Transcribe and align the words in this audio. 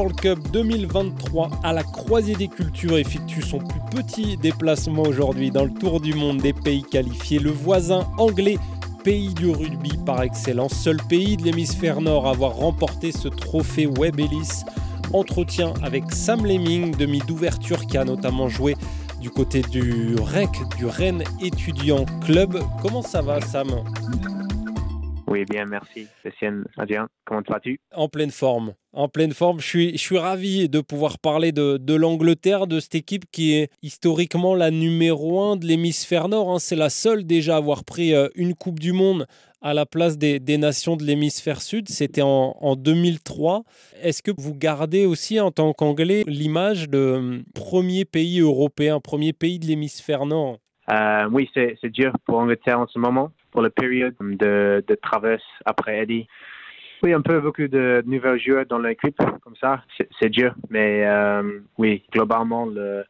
World 0.00 0.18
Cup 0.18 0.38
2023 0.50 1.50
à 1.62 1.74
la 1.74 1.82
croisée 1.82 2.32
des 2.32 2.48
cultures 2.48 2.96
effectue 2.96 3.42
son 3.42 3.58
plus 3.58 3.80
petit 3.94 4.38
déplacement 4.38 5.02
aujourd'hui 5.02 5.50
dans 5.50 5.64
le 5.64 5.70
tour 5.70 6.00
du 6.00 6.14
monde 6.14 6.38
des 6.38 6.54
pays 6.54 6.82
qualifiés. 6.82 7.38
Le 7.38 7.50
voisin 7.50 8.08
anglais 8.16 8.56
pays 9.04 9.34
du 9.34 9.50
rugby 9.50 9.98
par 10.06 10.22
excellence, 10.22 10.72
seul 10.72 10.96
pays 11.10 11.36
de 11.36 11.42
l'hémisphère 11.42 12.00
nord 12.00 12.26
à 12.26 12.30
avoir 12.30 12.54
remporté 12.54 13.12
ce 13.12 13.28
trophée 13.28 13.86
Webb 13.86 14.20
Ellis. 14.20 14.64
Entretien 15.12 15.74
avec 15.82 16.10
Sam 16.12 16.46
Lemming, 16.46 16.96
demi 16.96 17.18
d'ouverture 17.18 17.84
qui 17.84 17.98
a 17.98 18.04
notamment 18.06 18.48
joué 18.48 18.76
du 19.20 19.28
côté 19.28 19.60
du 19.60 20.14
REC, 20.14 20.48
du 20.78 20.86
Rennes 20.86 21.24
Étudiant 21.42 22.06
Club. 22.24 22.58
Comment 22.80 23.02
ça 23.02 23.20
va 23.20 23.38
Sam? 23.42 23.68
Oui, 25.28 25.44
bien, 25.44 25.66
merci. 25.66 26.06
Adrien, 26.78 27.06
comment 27.26 27.42
vas-tu? 27.46 27.78
En 27.94 28.08
pleine 28.08 28.30
forme. 28.30 28.72
En 28.92 29.08
pleine 29.08 29.32
forme. 29.32 29.60
Je 29.60 29.66
suis, 29.66 29.92
je 29.92 30.02
suis 30.02 30.18
ravi 30.18 30.68
de 30.68 30.80
pouvoir 30.80 31.18
parler 31.18 31.52
de, 31.52 31.76
de 31.76 31.94
l'Angleterre, 31.94 32.66
de 32.66 32.80
cette 32.80 32.96
équipe 32.96 33.24
qui 33.30 33.54
est 33.54 33.70
historiquement 33.82 34.54
la 34.54 34.70
numéro 34.70 35.40
un 35.40 35.56
de 35.56 35.66
l'hémisphère 35.66 36.28
nord. 36.28 36.50
Hein. 36.50 36.58
C'est 36.58 36.76
la 36.76 36.90
seule 36.90 37.24
déjà 37.24 37.54
à 37.54 37.58
avoir 37.58 37.84
pris 37.84 38.14
euh, 38.14 38.28
une 38.34 38.54
Coupe 38.54 38.80
du 38.80 38.92
Monde 38.92 39.26
à 39.62 39.74
la 39.74 39.86
place 39.86 40.18
des, 40.18 40.40
des 40.40 40.58
nations 40.58 40.96
de 40.96 41.04
l'hémisphère 41.04 41.60
sud. 41.60 41.88
C'était 41.88 42.22
en, 42.22 42.56
en, 42.60 42.74
2003. 42.74 43.62
Est-ce 44.02 44.22
que 44.22 44.32
vous 44.36 44.54
gardez 44.54 45.06
aussi 45.06 45.38
en 45.38 45.50
tant 45.50 45.72
qu'Anglais 45.72 46.24
l'image 46.26 46.88
de 46.88 46.98
euh, 46.98 47.38
premier 47.54 48.04
pays 48.04 48.40
européen, 48.40 48.98
premier 48.98 49.32
pays 49.32 49.58
de 49.58 49.66
l'hémisphère 49.66 50.26
nord? 50.26 50.58
Euh, 50.90 51.28
Oui, 51.30 51.48
c'est 51.54 51.90
dur 51.90 52.12
pour 52.26 52.40
l'Angleterre 52.40 52.80
en 52.80 52.88
ce 52.88 52.98
moment 52.98 53.30
pour 53.50 53.62
la 53.62 53.70
période 53.70 54.14
de, 54.20 54.84
de 54.86 54.94
traverse 54.94 55.42
après 55.64 55.98
Eddie. 55.98 56.26
Oui, 57.02 57.14
un 57.14 57.22
peu 57.22 57.40
beaucoup 57.40 57.66
de 57.66 58.02
nouveaux 58.04 58.36
joueurs 58.36 58.66
dans 58.66 58.78
l'équipe, 58.78 59.16
comme 59.42 59.56
ça, 59.56 59.82
c'est 60.20 60.28
dur. 60.28 60.54
Mais 60.68 61.06
euh, 61.06 61.60
oui, 61.78 62.02
globalement, 62.12 62.68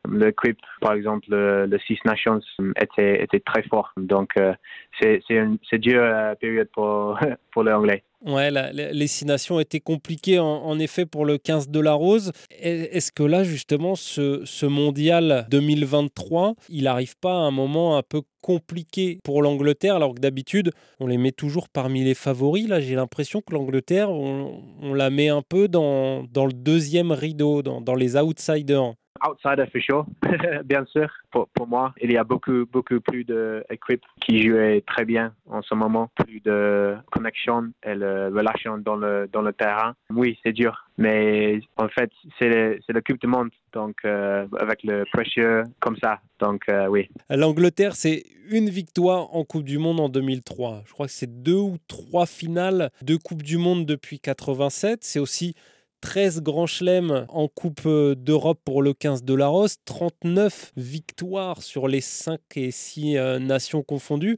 l'équipe, 0.08 0.58
par 0.80 0.92
exemple, 0.92 1.26
le, 1.28 1.78
Six 1.86 1.98
Nations, 2.04 2.40
était, 2.80 3.24
était 3.24 3.40
très 3.40 3.62
fort. 3.64 3.92
Donc, 3.96 4.30
euh, 4.36 4.54
c'est 5.00 5.22
une 5.30 5.58
dur 5.72 6.00
euh, 6.02 6.34
période 6.36 6.68
pour, 6.72 7.18
pour 7.52 7.64
l'anglais. 7.64 8.04
Ouais, 8.26 8.50
les 8.50 9.06
six 9.06 9.24
nations 9.24 9.60
étaient 9.60 9.80
compliquées 9.80 10.38
en, 10.38 10.78
effet 10.78 11.06
pour 11.06 11.24
le 11.24 11.38
15 11.38 11.70
de 11.70 11.80
la 11.80 11.94
Rose. 11.94 12.32
Est-ce 12.50 13.12
que 13.12 13.22
là, 13.22 13.44
justement, 13.44 13.96
ce, 13.96 14.42
ce 14.44 14.66
mondial 14.66 15.46
2023, 15.50 16.54
il 16.68 16.84
n'arrive 16.84 17.16
pas 17.16 17.32
à 17.32 17.38
un 17.38 17.50
moment 17.50 17.96
un 17.96 18.02
peu 18.02 18.20
compliqué 18.42 19.20
pour 19.24 19.40
l'Angleterre, 19.40 19.96
alors 19.96 20.14
que 20.14 20.20
d'habitude, 20.20 20.72
on 20.98 21.06
les 21.06 21.16
met 21.16 21.32
toujours 21.32 21.70
parmi 21.70 22.04
les 22.04 22.14
favoris? 22.14 22.68
Là, 22.68 22.80
j'ai 22.80 22.94
l'impression 22.94 23.40
que 23.40 23.54
l'Angleterre, 23.54 24.10
on, 24.10 24.92
la 24.92 25.08
met 25.08 25.28
un 25.28 25.42
peu 25.42 25.68
dans, 25.68 26.24
dans 26.24 26.44
le 26.44 26.52
deuxième 26.52 27.12
rideau, 27.12 27.62
dans, 27.62 27.80
dans 27.80 27.94
les 27.94 28.16
outsiders 28.16 28.94
outsider 29.26 29.66
for 29.66 30.06
bien 30.64 30.84
sûr. 30.86 31.08
Pour, 31.30 31.48
pour, 31.48 31.66
moi, 31.66 31.94
il 32.00 32.12
y 32.12 32.16
a 32.16 32.24
beaucoup, 32.24 32.66
beaucoup 32.66 33.00
plus 33.00 33.24
d'équipes 33.24 34.04
qui 34.20 34.42
jouent 34.42 34.80
très 34.86 35.04
bien 35.04 35.32
en 35.48 35.62
ce 35.62 35.74
moment, 35.74 36.10
plus 36.16 36.40
de 36.40 36.96
connexion 37.12 37.70
et 37.84 37.94
de 37.94 38.32
relation 38.34 38.78
dans 38.78 38.96
le, 38.96 39.28
dans 39.32 39.42
le 39.42 39.52
terrain. 39.52 39.94
Oui, 40.10 40.38
c'est 40.42 40.52
dur, 40.52 40.88
mais 40.98 41.60
en 41.76 41.88
fait, 41.88 42.10
c'est 42.38 42.48
le 42.48 43.00
Coupe 43.00 43.20
du 43.20 43.26
Monde, 43.26 43.50
donc 43.72 43.96
euh, 44.04 44.46
avec 44.58 44.82
le 44.82 45.04
pressure 45.12 45.64
comme 45.80 45.96
ça. 45.96 46.20
Donc 46.38 46.62
euh, 46.68 46.88
oui. 46.88 47.08
L'Angleterre, 47.28 47.94
c'est 47.94 48.24
une 48.50 48.68
victoire 48.68 49.34
en 49.34 49.44
Coupe 49.44 49.64
du 49.64 49.78
Monde 49.78 50.00
en 50.00 50.08
2003. 50.08 50.82
Je 50.86 50.92
crois 50.92 51.06
que 51.06 51.12
c'est 51.12 51.42
deux 51.42 51.58
ou 51.58 51.76
trois 51.86 52.26
finales 52.26 52.90
de 53.02 53.16
Coupe 53.16 53.42
du 53.42 53.58
Monde 53.58 53.86
depuis 53.86 54.18
87. 54.18 55.00
C'est 55.02 55.20
aussi 55.20 55.54
13 56.00 56.42
grands 56.42 56.66
chelems 56.66 57.26
en 57.28 57.48
Coupe 57.48 57.82
euh, 57.86 58.14
d'Europe 58.14 58.60
pour 58.64 58.82
le 58.82 58.92
15 58.92 59.24
de 59.24 59.34
la 59.34 59.48
Rose, 59.48 59.76
39 59.84 60.72
victoires 60.76 61.62
sur 61.62 61.88
les 61.88 62.00
5 62.00 62.40
et 62.56 62.70
6 62.70 63.16
euh, 63.16 63.38
nations 63.38 63.82
confondues. 63.82 64.36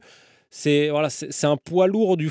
C'est 0.49 0.89
voilà, 0.89 1.07
un 1.43 1.57
poids 1.57 1.87
lourd 1.87 2.15
du, 2.15 2.29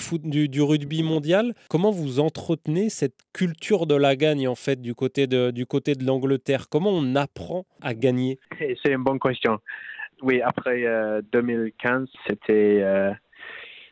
du, 0.48 0.62
rugby 0.62 1.02
mondial. 1.02 1.54
Comment 1.68 1.90
vous 1.90 2.20
entretenez 2.20 2.88
cette 2.88 3.18
culture 3.32 3.86
de 3.88 3.96
la 3.96 4.14
gagne 4.14 4.46
en 4.46 4.54
fait 4.54 4.80
du 4.80 4.94
côté 4.94 5.26
de, 5.26 5.50
de 5.50 6.06
l'Angleterre? 6.06 6.68
Comment 6.70 6.90
on 6.90 7.16
apprend 7.16 7.66
à 7.80 7.94
gagner? 7.94 8.38
C'est 8.60 8.92
une 8.92 9.02
bonne 9.02 9.18
question. 9.18 9.58
Oui, 10.22 10.40
après 10.40 10.84
2015, 11.32 12.02
euh, 12.02 12.06
c'était 12.28 13.12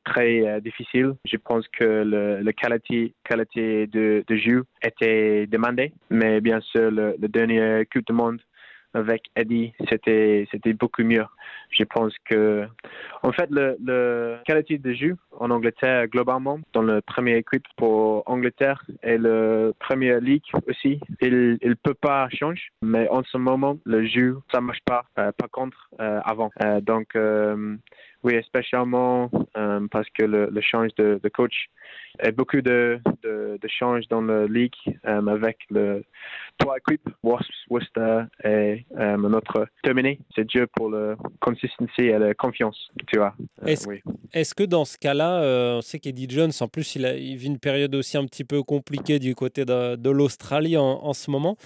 très 0.04 0.46
euh, 0.46 0.60
difficile. 0.60 1.14
Je 1.24 1.36
pense 1.36 1.66
que 1.68 1.84
le, 1.84 2.40
le 2.42 2.52
qualité, 2.52 3.14
de, 3.86 4.24
de 4.26 4.36
jeu 4.36 4.64
était 4.82 5.46
demandé, 5.46 5.92
mais 6.10 6.40
bien 6.40 6.60
sûr, 6.60 6.90
le, 6.90 7.16
le 7.20 7.28
dernier 7.28 7.86
Coupe 7.92 8.06
du 8.06 8.12
Monde 8.12 8.40
avec 8.92 9.22
Eddie, 9.36 9.72
c'était 9.88 10.48
c'était 10.50 10.72
beaucoup 10.72 11.04
mieux. 11.04 11.24
Je 11.70 11.84
pense 11.84 12.12
que, 12.28 12.66
en 13.22 13.30
fait, 13.30 13.48
le, 13.50 13.76
le 13.84 14.38
qualité 14.44 14.78
de 14.78 14.92
jeu 14.92 15.16
en 15.38 15.50
Angleterre 15.50 16.08
globalement, 16.08 16.58
dans 16.72 16.82
le 16.82 17.00
premier 17.00 17.36
équipe 17.36 17.66
pour 17.76 18.24
Angleterre 18.28 18.82
et 19.04 19.16
le 19.16 19.72
premier 19.78 20.18
ligue 20.20 20.42
aussi, 20.66 20.98
il 21.20 21.56
il 21.62 21.76
peut 21.76 21.94
pas 21.94 22.28
changer. 22.30 22.64
Mais 22.82 23.08
en 23.10 23.22
ce 23.22 23.38
moment, 23.38 23.78
le 23.84 24.04
jeu 24.06 24.38
ça 24.52 24.60
marche 24.60 24.82
pas. 24.84 25.04
Euh, 25.18 25.30
par 25.38 25.50
contre, 25.50 25.88
euh, 26.00 26.20
avant. 26.24 26.50
donc 26.82 27.16
oui, 28.22 28.42
spécialement 28.44 29.30
euh, 29.56 29.86
parce 29.90 30.08
que 30.10 30.24
le, 30.24 30.50
le 30.50 30.60
change 30.60 30.90
de, 30.96 31.18
de, 31.22 31.28
coach 31.28 31.68
et 32.22 32.32
beaucoup 32.32 32.60
de, 32.60 33.00
de, 33.22 33.58
de 33.60 33.68
changes 33.68 34.06
dans 34.08 34.20
la 34.20 34.46
ligue 34.46 34.74
euh, 35.06 35.26
avec 35.26 35.58
le 35.70 36.04
trois 36.58 36.76
équipes, 36.76 37.08
Wasps, 37.22 37.48
Worcester 37.70 38.24
et 38.44 38.84
euh, 38.98 39.16
notre 39.16 39.66
terminé. 39.82 40.20
C'est 40.34 40.46
Dieu 40.46 40.66
pour 40.76 40.90
la 40.90 41.16
consistency 41.40 42.02
et 42.02 42.18
la 42.18 42.34
confiance, 42.34 42.90
tu 43.06 43.18
vois. 43.18 43.34
Euh, 43.62 43.66
est-ce, 43.66 43.88
oui. 43.88 44.02
que 44.56 44.64
dans 44.64 44.84
ce 44.84 44.98
cas-là, 44.98 45.76
on 45.76 45.80
sait 45.80 45.98
qu'Eddie 45.98 46.28
Jones, 46.28 46.52
en 46.60 46.68
plus, 46.68 46.96
il, 46.96 47.06
a, 47.06 47.14
il 47.16 47.36
vit 47.36 47.46
une 47.46 47.58
période 47.58 47.94
aussi 47.94 48.18
un 48.18 48.26
petit 48.26 48.44
peu 48.44 48.62
compliquée 48.62 49.18
du 49.18 49.34
côté 49.34 49.64
de, 49.64 49.96
de 49.96 50.10
l'Australie 50.10 50.76
en, 50.76 50.84
en 50.84 51.14
ce 51.14 51.30
moment. 51.30 51.56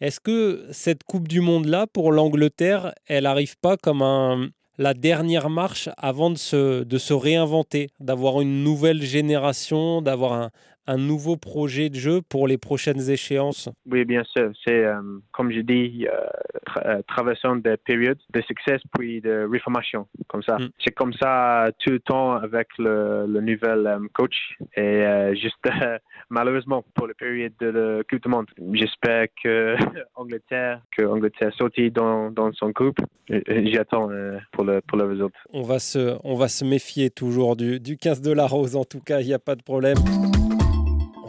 Est-ce 0.00 0.20
que 0.20 0.64
cette 0.70 1.02
Coupe 1.02 1.26
du 1.26 1.40
Monde-là, 1.40 1.88
pour 1.88 2.12
l'Angleterre, 2.12 2.92
elle 3.06 3.24
n'arrive 3.24 3.58
pas 3.58 3.76
comme 3.76 4.00
un, 4.00 4.48
la 4.78 4.94
dernière 4.94 5.50
marche 5.50 5.88
avant 5.96 6.30
de 6.30 6.38
se, 6.38 6.84
de 6.84 6.98
se 6.98 7.12
réinventer, 7.12 7.90
d'avoir 8.00 8.40
une 8.40 8.62
nouvelle 8.62 9.02
génération, 9.02 10.00
d'avoir 10.02 10.32
un, 10.32 10.50
un 10.88 10.96
nouveau 10.96 11.36
projet 11.36 11.90
de 11.90 11.94
jeu 11.94 12.22
pour 12.22 12.48
les 12.48 12.56
prochaines 12.56 13.10
échéances? 13.10 13.68
Oui, 13.86 14.04
bien 14.06 14.24
sûr. 14.24 14.50
C'est, 14.66 14.84
euh, 14.84 15.00
comme 15.32 15.52
je 15.52 15.60
dis, 15.60 16.06
euh, 16.08 16.26
euh, 16.86 17.02
traversant 17.06 17.56
des 17.56 17.76
périodes 17.76 18.18
de 18.32 18.40
succès 18.40 18.78
puis 18.98 19.20
de 19.20 19.46
réformation, 19.50 20.08
comme 20.28 20.42
ça. 20.42 20.56
Mm. 20.56 20.70
C'est 20.82 20.94
comme 20.94 21.12
ça 21.12 21.70
tout 21.78 21.90
le 21.90 22.00
temps 22.00 22.32
avec 22.32 22.68
le, 22.78 23.26
le 23.28 23.40
nouvel 23.42 23.98
coach. 24.14 24.56
Et 24.76 25.04
juste 25.34 25.56
malheureusement 26.30 26.82
pour 26.94 27.06
la 27.06 27.14
période 27.14 27.52
de 27.60 27.66
la 27.66 28.02
Coupe 28.04 28.22
du 28.22 28.28
Monde, 28.28 28.46
j'espère 28.72 29.26
que 29.42 29.76
Angleterre, 30.16 30.80
que 30.96 31.04
Angleterre 31.04 31.52
sortit 31.56 31.90
dans, 31.90 32.30
dans 32.30 32.50
son 32.54 32.70
groupe. 32.70 32.98
J'attends 33.28 34.08
pour 34.52 34.64
le 34.64 34.80
pour 34.80 34.96
le 34.96 35.04
résultat. 35.04 35.38
On 35.52 35.62
va 35.62 35.78
se 35.78 36.16
on 36.24 36.34
va 36.34 36.48
se 36.48 36.64
méfier 36.64 37.10
toujours 37.10 37.56
du, 37.56 37.78
du 37.78 37.98
15 37.98 38.22
de 38.22 38.32
la 38.32 38.46
Rose. 38.46 38.74
En 38.74 38.84
tout 38.84 39.00
cas, 39.00 39.20
il 39.20 39.26
n'y 39.26 39.34
a 39.34 39.38
pas 39.38 39.54
de 39.54 39.62
problème. 39.62 39.98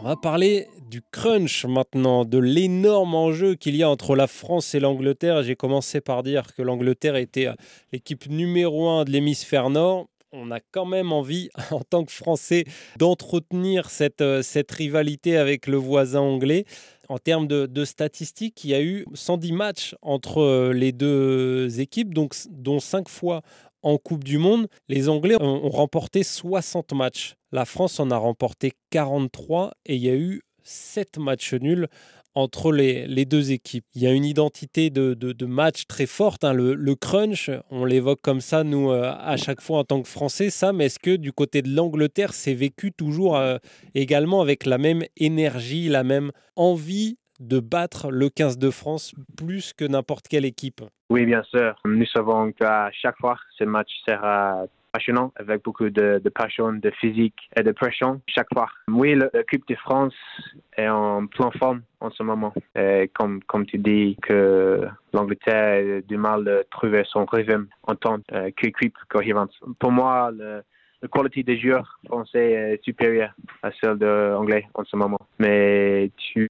On 0.02 0.04
va 0.04 0.16
parler 0.16 0.66
du 0.90 1.02
crunch 1.02 1.66
maintenant, 1.66 2.24
de 2.24 2.38
l'énorme 2.38 3.14
enjeu 3.14 3.54
qu'il 3.54 3.76
y 3.76 3.82
a 3.82 3.90
entre 3.90 4.16
la 4.16 4.26
France 4.26 4.74
et 4.74 4.80
l'Angleterre. 4.80 5.42
J'ai 5.42 5.56
commencé 5.56 6.00
par 6.00 6.22
dire 6.22 6.54
que 6.54 6.62
l'Angleterre 6.62 7.16
était 7.16 7.48
euh, 7.48 7.54
l'équipe 7.92 8.26
numéro 8.26 8.88
un 8.88 9.04
de 9.04 9.10
l'hémisphère 9.10 9.68
nord. 9.68 10.08
On 10.32 10.50
a 10.52 10.60
quand 10.72 10.86
même 10.86 11.12
envie, 11.12 11.50
en 11.70 11.80
tant 11.80 12.06
que 12.06 12.12
Français, 12.12 12.64
d'entretenir 12.96 13.90
cette, 13.90 14.22
euh, 14.22 14.40
cette 14.40 14.70
rivalité 14.70 15.36
avec 15.36 15.66
le 15.66 15.76
voisin 15.76 16.20
anglais. 16.20 16.64
En 17.10 17.18
termes 17.18 17.46
de, 17.46 17.84
statistiques, 17.84 18.64
il 18.64 18.70
y 18.70 18.74
a 18.74 18.80
eu 18.80 19.04
110 19.12 19.52
matchs 19.52 19.96
entre 20.00 20.40
euh, 20.40 20.72
les 20.72 20.92
deux 20.92 21.78
équipes, 21.78 22.14
dont 22.14 22.80
5 22.80 23.06
fois 23.06 23.42
en 23.82 23.98
Coupe 23.98 24.24
du 24.24 24.38
Monde. 24.38 24.68
Les 24.88 25.08
Anglais 25.08 25.36
ont 25.40 25.68
remporté 25.68 26.22
60 26.22 26.92
matchs. 26.92 27.34
La 27.52 27.64
France 27.64 28.00
en 28.00 28.10
a 28.10 28.16
remporté 28.16 28.72
43 28.90 29.72
et 29.86 29.96
il 29.96 30.02
y 30.02 30.10
a 30.10 30.14
eu 30.14 30.42
7 30.62 31.18
matchs 31.18 31.54
nuls 31.54 31.88
entre 32.34 32.72
les, 32.72 33.24
deux 33.24 33.52
équipes. 33.52 33.84
Il 33.94 34.02
y 34.02 34.06
a 34.06 34.12
une 34.12 34.24
identité 34.24 34.90
de, 34.90 35.44
match 35.44 35.86
très 35.88 36.06
forte. 36.06 36.44
Hein. 36.44 36.52
Le, 36.52 36.94
crunch, 36.94 37.50
on 37.70 37.84
l'évoque 37.84 38.20
comme 38.22 38.40
ça, 38.40 38.64
nous, 38.64 38.90
euh, 38.90 39.12
à 39.18 39.36
chaque 39.36 39.60
fois 39.60 39.78
en 39.78 39.84
tant 39.84 40.02
que 40.02 40.08
Français. 40.08 40.50
Sam, 40.50 40.80
est-ce 40.80 40.98
que 40.98 41.16
du 41.16 41.32
côté 41.32 41.62
de 41.62 41.74
l'Angleterre, 41.74 42.32
c'est 42.32 42.54
vécu 42.54 42.92
toujours 42.92 43.36
euh, 43.36 43.58
également 43.94 44.40
avec 44.40 44.66
la 44.66 44.78
même 44.78 45.04
énergie, 45.16 45.88
la 45.88 46.04
même 46.04 46.30
envie 46.56 47.18
de 47.40 47.58
battre 47.58 48.10
le 48.10 48.28
15 48.28 48.58
de 48.58 48.70
France 48.70 49.12
plus 49.36 49.72
que 49.72 49.84
n'importe 49.84 50.28
quelle 50.28 50.44
équipe? 50.44 50.82
Oui, 51.10 51.26
bien 51.26 51.42
sûr. 51.42 51.74
Nous 51.84 52.06
savons 52.06 52.52
qu'à 52.52 52.88
chaque 52.92 53.16
fois, 53.18 53.36
ce 53.58 53.64
match 53.64 53.90
sera 54.08 54.64
passionnant, 54.92 55.32
avec 55.36 55.62
beaucoup 55.64 55.90
de, 55.90 56.20
passion, 56.32 56.72
de 56.72 56.90
physique 56.90 57.50
et 57.56 57.62
de 57.62 57.72
pression 57.72 58.20
chaque 58.28 58.46
fois. 58.52 58.68
Oui, 58.88 59.16
l'équipe 59.16 59.66
de 59.68 59.74
France 59.74 60.14
est 60.76 60.88
en 60.88 61.26
plein 61.26 61.50
forme 61.58 61.82
en 62.00 62.10
ce 62.10 62.22
moment. 62.22 62.54
Et 62.76 63.10
comme, 63.14 63.42
comme 63.44 63.66
tu 63.66 63.78
dis 63.78 64.16
que 64.22 64.86
l'Angleterre 65.12 65.98
a 65.98 66.00
du 66.00 66.16
mal 66.16 66.48
à 66.48 66.64
trouver 66.70 67.02
son 67.04 67.24
rythme 67.24 67.66
en 67.88 67.96
tant 67.96 68.18
qu'équipe 68.56 68.96
cohérente. 69.08 69.52
Pour 69.80 69.90
moi, 69.90 70.30
le, 70.32 70.62
la 71.02 71.08
qualité 71.08 71.42
des 71.42 71.58
joueurs 71.58 71.98
français 72.06 72.52
est 72.52 72.84
supérieure 72.84 73.32
à 73.62 73.70
celle 73.80 73.98
de 73.98 74.34
anglais 74.34 74.66
en 74.74 74.84
ce 74.84 74.96
moment. 74.96 75.18
Mais 75.38 76.10
tu, 76.16 76.48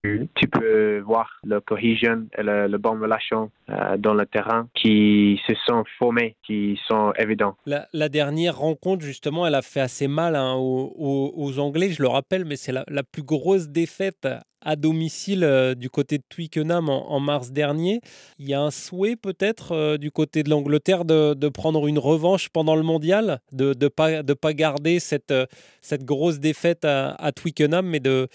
peux 0.50 0.98
voir 1.00 1.38
la 1.44 1.60
cohésion 1.60 2.26
et 2.36 2.42
la, 2.42 2.66
bonne 2.78 3.00
relation 3.00 3.50
euh, 3.68 3.96
dans 3.96 4.14
le 4.14 4.26
terrain 4.26 4.68
qui 4.74 5.40
se 5.46 5.54
sont 5.66 5.84
formés, 5.98 6.34
qui 6.44 6.78
sont 6.88 7.12
évidents. 7.18 7.56
La, 7.66 8.08
dernière 8.08 8.58
rencontre, 8.58 9.04
justement, 9.04 9.46
elle 9.46 9.54
a 9.54 9.62
fait 9.62 9.80
assez 9.80 10.08
mal 10.08 10.34
hein, 10.34 10.54
aux, 10.56 11.58
Anglais, 11.58 11.90
je 11.90 12.02
le 12.02 12.08
rappelle, 12.08 12.44
mais 12.44 12.56
c'est 12.56 12.72
la 12.72 13.02
plus 13.02 13.22
grosse 13.22 13.68
défaite 13.68 14.26
à 14.62 14.76
domicile 14.76 15.44
euh, 15.44 15.74
du 15.74 15.90
côté 15.90 16.18
de 16.18 16.24
Twickenham 16.28 16.88
en, 16.88 17.20
mars 17.20 17.50
dernier. 17.50 18.00
Il 18.38 18.48
y 18.48 18.54
a 18.54 18.60
un 18.60 18.70
souhait 18.70 19.16
peut-être 19.16 19.72
euh, 19.72 19.96
du 19.98 20.10
côté 20.10 20.42
de 20.42 20.50
l'Angleterre 20.50 21.04
de, 21.04 21.48
prendre 21.48 21.86
une 21.86 21.98
revanche 21.98 22.48
pendant 22.48 22.76
le 22.76 22.82
mondial, 22.82 23.40
de 23.52 23.74
ne 23.78 23.88
pas, 23.88 24.22
de 24.22 24.34
pas 24.34 24.52
garder 24.52 25.00
cette, 25.00 25.30
euh, 25.30 25.46
cette 25.82 26.04
grosse 26.04 26.38
défaite 26.38 26.84
à 26.84 27.32
Twickenham, 27.34 27.86
mais 27.86 28.00
de, 28.00 28.28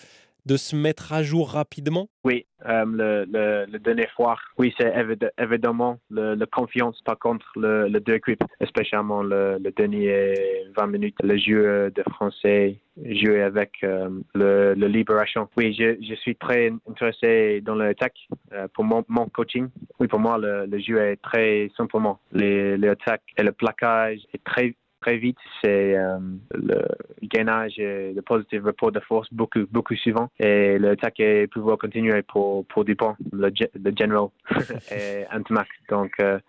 de 0.46 0.58
se 0.58 0.76
mettre 0.76 1.14
à 1.14 1.24
jour 1.24 1.52
rapidement? 1.52 2.08
Oui, 2.24 2.46
euh, 2.68 2.86
le, 2.86 3.26
le, 3.26 3.66
le, 3.72 3.80
dernier 3.80 4.08
fois, 4.16 4.38
oui, 4.58 4.74
c'est 4.78 4.94
évidemment 5.38 6.00
la 6.10 6.46
confiance. 6.46 7.00
Par 7.04 7.20
contre, 7.20 7.46
le, 7.56 7.88
le 7.88 8.00
deux 8.00 8.16
équipes, 8.16 8.44
spécialement 8.66 9.24
le, 9.24 9.58
le, 9.60 9.72
dernier 9.72 10.34
20 10.76 10.88
minutes, 10.88 11.16
le 11.24 11.38
jeu 11.38 11.92
de 11.96 12.04
français 12.14 12.80
jouer 13.04 13.42
avec 13.42 13.72
euh, 13.84 14.10
le, 14.34 14.74
le, 14.74 14.88
libération. 14.88 15.50
Oui, 15.58 15.76
je, 15.78 16.16
suis 16.16 16.36
très 16.36 16.72
intéressé 16.90 17.62
dans 17.62 17.76
l'attaque 17.76 18.18
euh, 18.54 18.68
pour 18.74 18.84
mon, 18.84 19.04
coaching. 19.34 19.68
Oui, 20.00 20.08
pour 20.08 20.20
moi, 20.20 20.38
le, 20.38 20.66
le 20.66 20.80
jeu 20.80 21.00
est 21.00 21.18
très 21.18 21.70
simplement. 21.76 22.20
Les, 22.32 22.78
les 22.78 22.88
attaques 22.88 23.24
et 23.38 23.44
le 23.44 23.52
plaquage 23.52 24.20
est 24.34 24.44
très 24.44 24.76
très 25.06 25.18
vite, 25.18 25.38
c'est 25.64 25.96
euh, 25.96 26.18
le 26.54 26.82
gainage 27.22 27.78
et 27.78 28.12
le 28.14 28.22
positif 28.24 28.64
report 28.64 28.92
de 28.92 29.00
force 29.02 29.28
beaucoup, 29.32 29.66
beaucoup 29.72 29.96
souvent. 29.96 30.30
Et 30.40 30.80
l'attaque 30.80 31.20
est 31.20 31.48
pouvoir 31.48 31.78
continuer 31.78 32.24
pour, 32.24 32.66
pour 32.66 32.84
Dupont, 32.86 33.16
le, 33.32 33.50
le 33.50 33.94
general 33.96 34.30
et 34.92 35.26
Antimac. 35.32 35.68
Donc, 35.90 36.12
euh, 36.20 36.40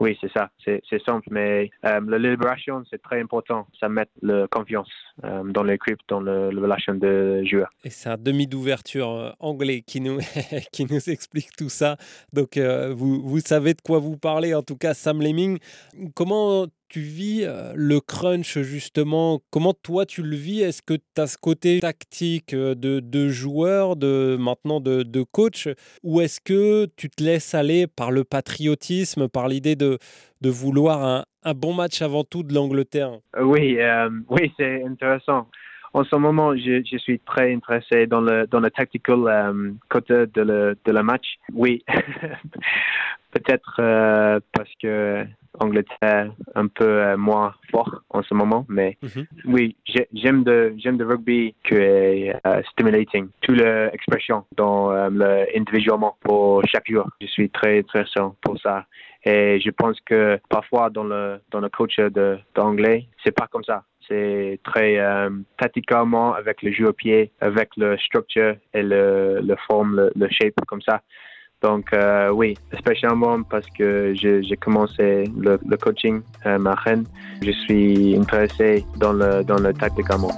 oui, 0.00 0.18
c'est 0.20 0.30
ça. 0.32 0.50
C'est 0.64 1.04
simple, 1.04 1.28
mais 1.30 1.70
euh, 1.86 2.00
la 2.08 2.18
libération, 2.18 2.82
c'est 2.90 3.00
très 3.00 3.20
important. 3.20 3.66
Ça 3.78 3.88
met 3.88 4.06
la 4.22 4.48
confiance 4.48 4.88
euh, 5.22 5.44
dans 5.44 5.62
l'équipe, 5.62 5.98
dans 6.08 6.20
le, 6.20 6.50
la 6.50 6.60
relation 6.60 6.94
de 6.94 7.44
joueurs. 7.44 7.70
Et 7.84 7.90
c'est 7.90 8.08
un 8.08 8.16
demi 8.16 8.48
d'ouverture 8.48 9.10
euh, 9.10 9.30
anglais 9.38 9.82
qui 9.86 10.00
nous, 10.00 10.18
qui 10.72 10.84
nous 10.84 11.10
explique 11.10 11.54
tout 11.56 11.68
ça. 11.68 11.96
Donc, 12.32 12.58
vous, 12.58 13.22
vous 13.22 13.40
savez 13.40 13.74
de 13.74 13.80
quoi 13.82 13.98
vous 14.00 14.16
parlez, 14.16 14.54
en 14.54 14.62
tout 14.62 14.76
cas, 14.76 14.94
Sam 14.94 15.20
Lemming. 15.20 15.58
Comment 16.14 16.66
tu 16.88 17.00
vis 17.00 17.46
le 17.74 18.00
crunch 18.00 18.58
justement? 18.58 19.40
Comment 19.50 19.74
toi 19.74 20.06
tu 20.06 20.22
le 20.22 20.36
vis? 20.36 20.62
Est-ce 20.62 20.82
que 20.82 20.94
tu 20.94 21.20
as 21.20 21.26
ce 21.26 21.38
côté 21.38 21.80
tactique 21.80 22.54
de, 22.54 22.74
de 23.00 23.28
joueur, 23.28 23.96
de 23.96 24.36
maintenant 24.38 24.80
de, 24.80 25.22
coach? 25.22 25.68
Ou 26.02 26.20
est-ce 26.20 26.40
que 26.40 26.86
tu 26.96 27.10
te 27.10 27.22
laisses 27.22 27.54
aller 27.54 27.86
par 27.86 28.10
le 28.10 28.24
patriotisme, 28.24 29.28
par 29.28 29.48
l'idée 29.48 29.76
de, 29.76 29.98
vouloir 30.42 31.24
un, 31.44 31.54
bon 31.54 31.72
match 31.72 32.02
avant 32.02 32.24
tout 32.24 32.42
de 32.42 32.54
l'Angleterre? 32.54 33.18
Oui, 33.40 33.78
oui 34.28 34.52
c'est 34.56 34.84
intéressant. 34.84 35.48
En 35.92 36.02
ce 36.02 36.16
moment, 36.16 36.56
je, 36.56 36.98
suis 36.98 37.20
très 37.20 37.54
intéressé 37.54 38.06
dans 38.06 38.20
le 38.20 38.68
tactical 38.70 39.74
côté 39.88 40.26
de 40.34 40.76
le 40.86 41.02
match. 41.02 41.36
Oui, 41.52 41.84
peut-être 43.30 44.40
parce 44.52 44.70
que 44.82 45.24
Angleterre 45.60 46.32
un 46.54 46.66
peu 46.66 46.84
euh, 46.84 47.16
moins 47.16 47.54
fort 47.70 48.02
en 48.10 48.22
ce 48.22 48.34
moment, 48.34 48.66
mais 48.68 48.96
mhm. 49.02 49.26
oui, 49.46 49.76
j'aime 50.12 50.44
de 50.44 50.74
j'aime 50.78 50.96
de 50.96 51.04
rugby 51.04 51.54
qui 51.66 51.74
est 51.74 52.36
euh, 52.46 52.62
stimulating, 52.72 53.28
toute 53.40 53.60
l'expression 53.60 54.44
dans 54.56 54.90
euh, 54.90 55.08
le 55.10 55.46
individuellement 55.56 56.16
pour 56.20 56.62
chaque 56.66 56.90
jour. 56.90 57.08
Je 57.20 57.26
suis 57.26 57.50
très 57.50 57.78
intéressant 57.78 58.36
pour 58.42 58.58
ça. 58.60 58.86
Et 59.26 59.58
je 59.60 59.70
pense 59.70 59.98
que 60.04 60.38
parfois 60.50 60.90
dans 60.90 61.04
le 61.04 61.40
dans 61.50 61.60
le 61.60 61.68
coach 61.68 61.96
de 61.96 62.38
d'anglais, 62.54 63.06
c'est 63.24 63.32
pas 63.32 63.46
comme 63.46 63.64
ça. 63.64 63.84
C'est 64.06 64.60
très 64.64 64.98
euh, 64.98 65.30
tactiquement 65.56 66.34
avec 66.34 66.62
le 66.62 66.72
jeu 66.72 66.88
au 66.88 66.92
pied, 66.92 67.32
avec 67.40 67.70
le 67.78 67.96
structure 67.96 68.56
et 68.74 68.82
le, 68.82 69.40
le 69.42 69.56
forme, 69.66 69.96
le, 69.96 70.12
le 70.14 70.28
shape 70.28 70.54
comme 70.66 70.82
ça. 70.82 71.00
Donc 71.64 71.94
euh, 71.94 72.28
oui, 72.28 72.58
spécialement 72.78 73.42
parce 73.42 73.64
que 73.70 74.12
j'ai 74.14 74.56
commencé 74.56 75.24
le, 75.34 75.56
coaching 75.78 76.20
à 76.44 76.58
ma 76.58 76.74
reine, 76.74 77.04
je 77.40 77.52
suis 77.52 78.14
intéressé 78.18 78.84
dans 78.98 79.14
le, 79.14 79.42
dans 79.42 79.58
le 79.58 79.72
tactiquement. 79.72 80.36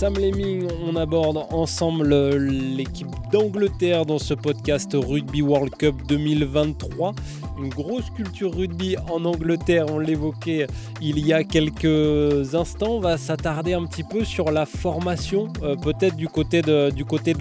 Sam 0.00 0.14
Lemming, 0.14 0.66
on 0.82 0.96
aborde 0.96 1.36
ensemble 1.50 2.08
l'équipe 2.38 3.10
d'Angleterre 3.30 4.06
dans 4.06 4.18
ce 4.18 4.32
podcast 4.32 4.92
Rugby 4.94 5.42
World 5.42 5.74
Cup 5.76 5.94
2023 6.08 7.12
une 7.60 7.68
grosse 7.68 8.08
culture 8.10 8.54
rugby 8.54 8.96
en 9.10 9.24
Angleterre, 9.24 9.86
on 9.90 9.98
l'évoquait 9.98 10.66
il 11.00 11.18
y 11.18 11.32
a 11.32 11.44
quelques 11.44 12.54
instants. 12.54 12.96
On 12.96 13.00
va 13.00 13.18
s'attarder 13.18 13.74
un 13.74 13.84
petit 13.84 14.04
peu 14.04 14.24
sur 14.24 14.50
la 14.50 14.66
formation, 14.66 15.48
euh, 15.62 15.76
peut-être 15.76 16.16
du 16.16 16.28
côté 16.28 16.62
de, 16.62 16.90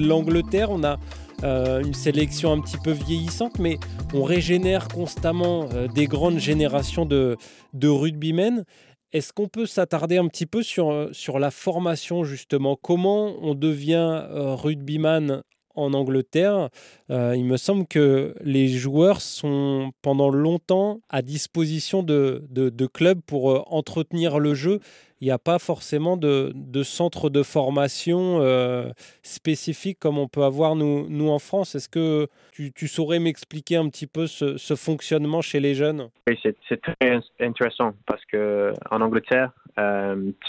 l'Angleterre. 0.06 0.72
On 0.72 0.84
a 0.84 0.98
euh, 1.44 1.82
une 1.82 1.94
sélection 1.94 2.52
un 2.52 2.60
petit 2.60 2.78
peu 2.78 2.92
vieillissante, 2.92 3.60
mais 3.60 3.80
on 4.14 4.24
régénère 4.24 4.90
constamment 4.90 5.70
euh, 5.74 5.88
des 5.88 6.08
grandes 6.08 6.38
générations 6.38 7.06
de, 7.06 7.38
de 7.74 7.88
rugbymen. 7.88 8.66
Est-ce 9.12 9.34
qu'on 9.34 9.48
peut 9.48 9.66
s'attarder 9.66 10.18
un 10.18 10.28
petit 10.28 10.46
peu 10.46 10.62
sur, 10.62 11.10
sur 11.14 11.40
la 11.40 11.50
formation 11.50 12.24
justement? 12.24 12.76
Comment 12.76 13.36
on 13.42 13.56
devient 13.56 14.28
rugbyman 14.32 15.44
en 15.76 15.94
Angleterre, 15.94 16.70
euh, 17.10 17.34
il 17.36 17.46
me 17.46 17.58
semble 17.58 17.88
que 17.88 18.34
les 18.42 18.68
joueurs 18.68 19.22
sont 19.22 19.92
pendant 20.02 20.30
longtemps 20.30 21.00
à 21.10 21.22
disposition 21.22 22.04
de, 22.04 22.44
de, 22.50 22.88
clubs 22.88 23.22
pour 23.22 23.52
euh, 23.52 23.62
entretenir 23.68 24.40
le 24.40 24.54
jeu. 24.54 24.80
Il 25.22 25.26
n'y 25.26 25.32
a 25.32 25.38
pas 25.38 25.60
forcément 25.60 26.16
de, 26.16 26.54
de 26.56 26.82
centre 26.82 27.30
de 27.30 27.44
formation 27.44 28.40
euh, 28.42 28.90
spécifique 29.22 30.00
comme 30.00 30.18
on 30.18 30.28
peut 30.28 30.44
avoir 30.44 30.76
nous, 30.76 31.10
nous 31.10 31.30
en 31.30 31.40
France. 31.40 31.76
Est-ce 31.76 31.90
que 31.90 32.28
tu, 32.54 32.72
tu 32.72 32.88
saurais 32.88 33.20
m'expliquer 33.20 33.76
un 33.76 33.90
petit 33.90 34.08
peu 34.08 34.28
ce, 34.28 34.58
ce, 34.58 34.76
fonctionnement 34.76 35.42
chez 35.42 35.60
les 35.60 35.76
jeunes? 35.76 36.10
Oui, 36.28 36.40
c'est 36.42 36.82
très 36.82 37.20
intéressant 37.42 37.94
parce 38.06 38.24
qu'en 38.32 39.02
Angleterre, 39.02 39.52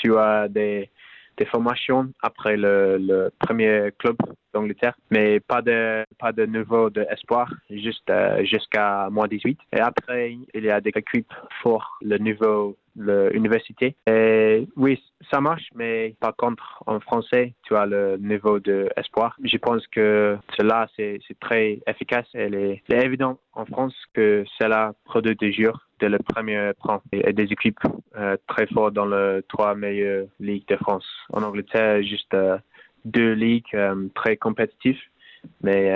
tu 0.00 0.16
as 0.16 0.48
des 0.48 0.88
des 1.40 1.46
formations 1.46 2.12
après 2.22 2.56
le, 2.56 3.30
premier 3.40 3.90
club 3.98 4.16
d'Angleterre, 4.52 4.94
mais 5.10 5.40
pas 5.40 5.62
de 5.62 6.04
pas 6.18 6.32
de 6.32 6.44
niveau 6.44 6.90
d'espoir, 6.90 7.48
juste 7.70 8.10
euh, 8.10 8.44
jusqu'à 8.44 9.08
moins 9.10 9.26
18. 9.26 9.58
Et 9.72 9.80
après, 9.80 10.36
il 10.54 10.64
y 10.64 10.70
a 10.70 10.80
des 10.80 10.92
équipes 10.94 11.32
pour 11.62 11.98
le 12.02 12.18
niveau 12.18 12.76
l'université. 12.96 13.96
Et 14.06 14.66
oui, 14.76 15.02
ça 15.30 15.40
marche, 15.40 15.68
mais 15.74 16.14
par 16.20 16.34
contre, 16.36 16.82
en 16.86 17.00
français, 17.00 17.54
tu 17.62 17.76
as 17.76 17.86
le 17.86 18.16
niveau 18.18 18.58
d'espoir. 18.58 19.36
Je 19.42 19.56
pense 19.56 19.86
que 19.88 20.36
cela, 20.58 20.88
c'est 20.96 21.20
très 21.40 21.78
efficace. 21.86 22.26
Et 22.34 22.46
il 22.46 22.54
est, 22.54 23.04
évident 23.04 23.38
en 23.54 23.64
France 23.64 23.94
que 24.12 24.44
cela 24.58 24.92
produit 25.04 25.36
des 25.36 25.52
jours 25.52 25.78
de 26.00 26.06
le 26.06 26.18
premier 26.18 26.72
plan 26.82 27.00
et 27.12 27.32
des 27.32 27.44
équipes 27.44 27.80
euh, 28.16 28.36
très 28.46 28.66
fortes 28.66 28.94
dans 28.94 29.06
les 29.06 29.40
trois 29.48 29.74
meilleures 29.74 30.26
ligues 30.38 30.66
de 30.68 30.76
France. 30.76 31.04
En 31.32 31.42
Angleterre, 31.42 32.02
juste 32.02 32.34
euh, 32.34 32.58
deux 33.04 33.32
ligues 33.32 33.64
euh, 33.74 34.08
très 34.14 34.36
compétitives, 34.36 34.98
mais 35.62 35.92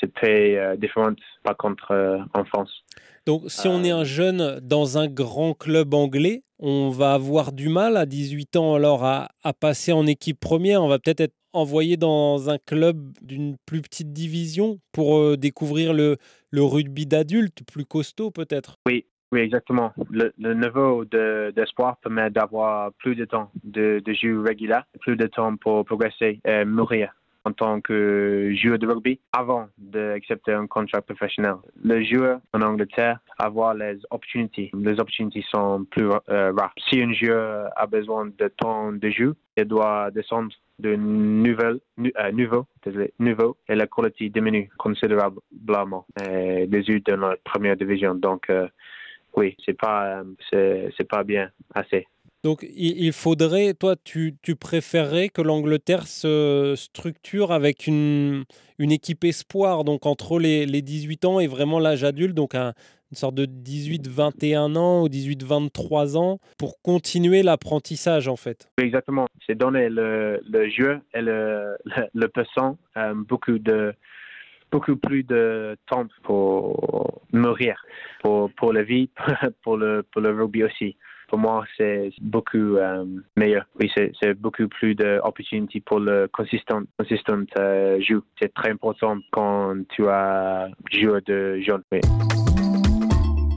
c'est 0.00 0.14
très 0.14 0.76
différent 0.76 1.12
par 1.42 1.56
contre 1.56 2.20
en 2.32 2.44
France. 2.44 2.84
Donc, 3.26 3.42
si 3.48 3.66
on 3.66 3.82
est 3.82 3.90
un 3.90 4.04
jeune 4.04 4.60
dans 4.62 4.98
un 4.98 5.08
grand 5.08 5.52
club 5.52 5.94
anglais, 5.94 6.44
on 6.60 6.90
va 6.90 7.14
avoir 7.14 7.50
du 7.50 7.68
mal 7.68 7.96
à 7.96 8.06
18 8.06 8.54
ans 8.54 8.74
alors 8.76 9.04
à, 9.04 9.30
à 9.42 9.52
passer 9.52 9.92
en 9.92 10.06
équipe 10.06 10.38
première. 10.38 10.80
On 10.82 10.88
va 10.88 11.00
peut-être 11.00 11.20
être 11.20 11.34
envoyé 11.56 11.96
dans 11.96 12.50
un 12.50 12.58
club 12.58 13.12
d'une 13.22 13.56
plus 13.66 13.82
petite 13.82 14.12
division 14.12 14.78
pour 14.92 15.18
euh, 15.18 15.36
découvrir 15.36 15.92
le, 15.92 16.16
rugby 16.52 17.06
d'adulte, 17.06 17.62
plus 17.70 17.84
costaud 17.84 18.30
peut-être? 18.30 18.76
Oui, 18.86 19.04
exactement. 19.34 19.92
Le, 20.10 20.32
niveau 20.54 21.04
d'espoir 21.04 21.96
permet 21.98 22.30
d'avoir 22.30 22.92
plus 22.94 23.14
de 23.14 23.24
temps 23.24 23.50
de, 23.64 24.00
de 24.04 24.12
jeu 24.12 24.40
régulier, 24.40 24.78
plus 25.00 25.16
de 25.16 25.26
temps 25.26 25.56
pour 25.56 25.84
progresser 25.84 26.40
et 26.44 26.64
mourir 26.64 27.12
en 27.46 27.52
tant 27.52 27.80
que 27.80 28.52
joueur 28.60 28.78
de 28.78 28.86
rugby 28.88 29.20
avant 29.32 29.68
d'accepter 29.78 30.52
un 30.52 30.66
contrat 30.66 31.00
professionnel. 31.00 31.56
Le 31.82 32.02
joueur 32.02 32.40
en 32.52 32.60
Angleterre 32.60 33.20
avoir 33.38 33.74
les 33.74 33.98
opportunités. 34.10 34.70
Les 34.74 34.94
opportunités 34.94 35.44
sont 35.48 35.86
plus 35.88 36.08
euh, 36.28 36.52
rares. 36.52 36.74
Si 36.88 37.00
un 37.00 37.12
joueur 37.12 37.70
a 37.76 37.86
besoin 37.86 38.26
de 38.26 38.48
temps 38.48 38.92
de 38.92 39.10
jeu, 39.10 39.36
il 39.56 39.64
doit 39.64 40.10
descendre 40.10 40.52
de 40.80 40.96
nouvel, 40.96 41.78
euh, 42.00 42.32
nouveau, 42.32 42.66
nouveau, 43.20 43.56
et 43.68 43.76
la 43.76 43.86
qualité 43.86 44.28
diminue 44.28 44.68
considérablement 44.76 46.04
euh, 46.22 46.66
des 46.66 47.00
dans 47.06 47.28
la 47.28 47.36
première 47.44 47.76
division. 47.76 48.16
Donc, 48.16 48.50
euh, 48.50 48.66
oui, 49.36 49.56
c'est 49.64 49.78
pas, 49.78 50.22
c'est 50.50 51.08
pas 51.08 51.22
bien 51.22 51.50
assez. 51.74 52.06
Donc 52.46 52.64
il 52.76 53.12
faudrait, 53.12 53.74
toi, 53.74 53.96
tu, 54.04 54.36
préférerais 54.54 55.30
que 55.30 55.42
l'Angleterre 55.42 56.06
se 56.06 56.74
structure 56.76 57.50
avec 57.50 57.88
une, 57.88 58.44
équipe 58.78 59.24
espoir, 59.24 59.82
donc 59.82 60.06
entre 60.06 60.38
les, 60.38 60.64
les 60.64 60.80
18 60.80 61.24
ans 61.24 61.40
et 61.40 61.48
vraiment 61.48 61.80
l'âge 61.80 62.04
adulte, 62.04 62.34
donc 62.34 62.54
un, 62.54 62.72
une 63.10 63.16
sorte 63.16 63.34
de 63.34 63.46
18-21 63.46 64.76
ans 64.76 65.02
ou 65.02 65.08
18-23 65.08 66.16
ans 66.16 66.38
pour 66.56 66.80
continuer 66.82 67.42
l'apprentissage 67.42 68.28
en 68.28 68.36
fait? 68.36 68.68
Exactement, 68.78 69.26
c'est 69.44 69.56
donner 69.56 69.88
le, 69.88 70.40
le, 70.48 70.70
jeu 70.70 71.00
et 71.14 71.22
le, 71.22 71.76
le, 71.84 72.04
le 72.14 72.28
passant 72.28 72.78
euh, 72.96 73.12
beaucoup 73.12 73.58
de 73.58 73.92
beaucoup 74.70 74.94
plus 74.94 75.24
de 75.24 75.76
temps 75.88 76.06
pour 76.22 77.22
mourir, 77.32 77.84
pour, 78.22 78.52
pour 78.52 78.72
la 78.72 78.84
vie, 78.84 79.10
pour 79.64 79.76
le, 79.76 80.04
pour 80.12 80.20
le 80.20 80.30
rugby 80.30 80.62
aussi 80.62 80.96
pour 81.28 81.38
moi, 81.38 81.64
c'est 81.76 82.10
beaucoup 82.20 82.76
euh, 82.76 83.04
meilleur. 83.36 83.66
Oui, 83.80 83.90
c'est 83.94 84.34
beaucoup 84.34 84.68
plus 84.68 84.94
d'opportunités 84.94 85.80
pour 85.80 85.98
le 85.98 86.28
consistant, 86.32 86.82
consistant 86.98 87.42
euh, 87.58 88.00
jeu. 88.00 88.22
C'est 88.40 88.52
très 88.54 88.70
important 88.70 89.16
quand 89.32 89.74
tu 89.90 90.08
as 90.08 90.68
joué 90.92 91.20
de 91.26 91.60
jeune. 91.60 91.82
Oui. 91.92 92.00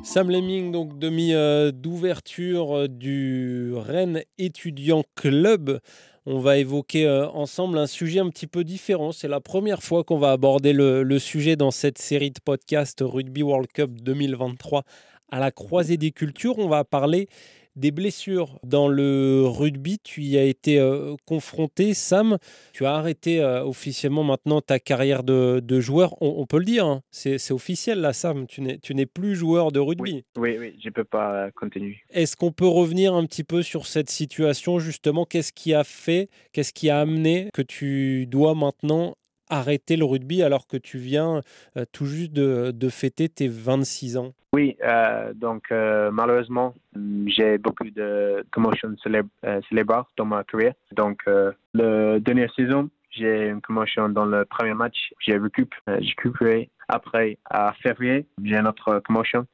Sam 0.03 0.31
Lemming, 0.31 0.71
donc 0.71 0.97
demi 0.97 1.33
euh, 1.33 1.71
d'ouverture 1.71 2.89
du 2.89 3.73
Rennes 3.75 4.23
Étudiant 4.37 5.03
Club. 5.15 5.79
On 6.25 6.39
va 6.39 6.57
évoquer 6.57 7.09
ensemble 7.33 7.77
un 7.77 7.87
sujet 7.87 8.19
un 8.19 8.29
petit 8.29 8.45
peu 8.45 8.63
différent. 8.63 9.11
C'est 9.11 9.27
la 9.27 9.39
première 9.39 9.81
fois 9.81 10.03
qu'on 10.03 10.19
va 10.19 10.31
aborder 10.31 10.73
le, 10.73 11.01
le, 11.01 11.17
sujet 11.17 11.55
dans 11.55 11.71
cette 11.71 11.97
série 11.97 12.29
de 12.29 12.39
podcasts 12.43 13.01
Rugby 13.01 13.41
World 13.41 13.71
Cup 13.71 13.89
2023 14.01 14.83
à 15.31 15.39
la 15.39 15.51
croisée 15.51 15.97
des 15.97 16.11
cultures. 16.11 16.57
On 16.59 16.67
va 16.67 16.83
parler 16.83 17.27
des 17.79 17.91
blessures 17.91 18.59
dans 18.63 18.87
le 18.87 19.43
rugby. 19.45 19.99
Tu 19.99 20.21
y 20.21 20.37
as 20.37 20.43
été 20.43 20.79
euh, 20.79 21.15
confronté, 21.25 21.93
Sam. 21.93 22.37
Tu 22.73 22.85
as 22.85 22.93
arrêté 22.93 23.41
euh, 23.41 23.63
officiellement 23.63 24.23
maintenant 24.23 24.61
ta 24.61 24.79
carrière 24.79 25.23
de, 25.23 25.79
joueur. 25.79 26.15
On, 26.21 26.45
peut 26.45 26.59
le 26.59 26.65
dire, 26.65 26.85
hein. 26.85 27.01
c'est 27.11 27.51
officiel 27.51 28.01
là, 28.01 28.13
Sam. 28.13 28.45
Tu 28.47 28.61
n'es 28.61 29.05
plus 29.05 29.35
joueur 29.35 29.71
de 29.71 29.79
rugby. 29.79 30.25
Oui, 30.37 30.57
oui, 30.59 30.75
je 30.81 30.89
ne 30.89 30.93
peux 30.93 31.03
pas 31.03 31.33
euh, 31.33 31.51
continuer. 31.55 31.97
Est-ce 32.11 32.35
qu'on 32.35 32.51
peut 32.51 32.67
revenir 32.67 33.13
un 33.13 33.25
petit 33.25 33.43
peu 33.43 33.63
sur 33.63 33.87
cette 33.87 34.09
situation 34.09 34.79
justement? 34.79 35.25
Qu'est-ce 35.25 35.53
qui 35.53 35.73
a 35.73 35.83
fait, 35.83 36.29
qu'est-ce 36.51 36.73
qui 36.73 36.89
a 36.89 36.99
amené 36.99 37.49
que 37.53 37.61
tu 37.61 38.25
dois 38.27 38.55
maintenant 38.55 39.15
arrêter 39.49 39.97
le 39.97 40.05
rugby 40.05 40.43
alors 40.43 40.67
que 40.67 40.77
tu 40.77 40.97
viens 40.97 41.41
tout 41.91 42.05
juste 42.05 42.33
de, 42.33 42.89
fêter 42.89 43.29
tes 43.29 43.47
26 43.47 44.17
ans? 44.17 44.33
Oui, 44.51 44.75
euh, 44.83 45.31
donc 45.35 45.65
euh, 45.71 46.09
malheureusement, 46.11 46.73
j'ai 47.27 47.59
beaucoup 47.59 47.89
de 47.89 48.43
commotions 48.51 48.95
euh, 49.45 49.61
célébrables 49.69 50.07
dans 50.17 50.25
ma 50.25 50.43
carrière. 50.43 50.73
Donc, 50.91 51.21
euh, 51.27 51.51
la 51.75 52.19
dernière 52.19 52.51
saison, 52.55 52.89
j'ai 53.11 53.47
une 53.47 53.61
commotion 53.61 54.09
dans 54.09 54.25
le 54.25 54.45
premier 54.45 54.73
match. 54.73 55.13
J'ai 55.19 55.37
récupéré. 55.37 56.69
Après, 56.87 57.37
à 57.45 57.73
février, 57.83 58.25
j'ai 58.43 58.55
une 58.55 58.67
autre 58.67 58.99
commotion. 59.05 59.45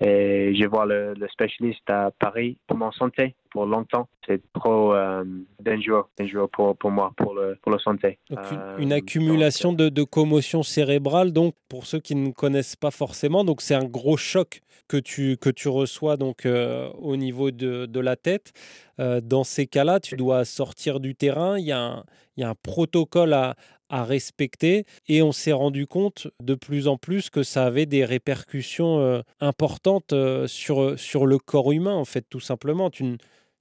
Et 0.00 0.54
je 0.54 0.66
vois 0.66 0.84
le, 0.84 1.14
le, 1.14 1.26
spécialiste 1.28 1.88
à 1.88 2.10
Paris 2.18 2.58
pour 2.66 2.76
mon 2.76 2.92
santé 2.92 3.34
pour 3.50 3.64
longtemps. 3.64 4.08
C'est 4.26 4.42
trop 4.52 4.92
euh, 4.92 5.24
dangereux, 5.60 6.04
dangereux 6.18 6.48
pour, 6.52 6.76
pour, 6.76 6.90
moi, 6.90 7.12
pour, 7.16 7.34
le, 7.34 7.56
pour 7.62 7.72
la 7.72 7.78
santé. 7.78 8.18
Donc 8.28 8.40
une, 8.78 8.92
euh, 8.92 8.96
accumulation 8.96 9.72
de, 9.72 9.88
de, 9.88 10.02
commotion 10.02 10.62
cérébrale, 10.62 11.32
donc 11.32 11.54
pour 11.70 11.86
ceux 11.86 12.00
qui 12.00 12.14
ne 12.14 12.30
connaissent 12.32 12.76
pas 12.76 12.90
forcément, 12.90 13.44
donc 13.44 13.62
c'est 13.62 13.74
un 13.74 13.84
gros 13.84 14.18
choc 14.18 14.60
que 14.88 14.96
tu, 14.96 15.36
que 15.36 15.50
tu 15.50 15.68
reçois 15.68 16.16
donc 16.16 16.46
euh, 16.46 16.90
au 16.98 17.16
niveau 17.16 17.50
de, 17.50 17.86
de 17.86 18.00
la 18.00 18.16
tête. 18.16 18.52
Euh, 19.00 19.20
dans 19.20 19.44
ces 19.44 19.66
cas-là, 19.66 20.00
tu 20.00 20.16
dois 20.16 20.44
sortir 20.44 21.00
du 21.00 21.14
terrain. 21.14 21.58
Il 21.58 21.64
y 21.64 21.72
a 21.72 21.80
un, 21.80 22.04
il 22.36 22.42
y 22.42 22.44
a 22.44 22.50
un 22.50 22.54
protocole 22.54 23.32
à, 23.32 23.56
à 23.88 24.04
respecter. 24.04 24.84
Et 25.08 25.22
on 25.22 25.32
s'est 25.32 25.52
rendu 25.52 25.86
compte 25.86 26.28
de 26.40 26.54
plus 26.54 26.88
en 26.88 26.96
plus 26.96 27.30
que 27.30 27.42
ça 27.42 27.66
avait 27.66 27.86
des 27.86 28.04
répercussions 28.04 28.98
euh, 28.98 29.20
importantes 29.40 30.12
euh, 30.12 30.46
sur, 30.46 30.98
sur 30.98 31.26
le 31.26 31.38
corps 31.38 31.72
humain, 31.72 31.94
en 31.94 32.04
fait, 32.04 32.24
tout 32.28 32.40
simplement. 32.40 32.90
Tu, 32.90 33.04
ne, 33.04 33.16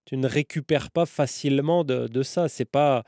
tu 0.05 0.17
ne 0.17 0.27
récupères 0.27 0.91
pas 0.91 1.05
facilement 1.05 1.83
de, 1.83 2.07
de 2.07 2.23
ça. 2.23 2.47
C'est 2.47 2.65
pas 2.65 3.03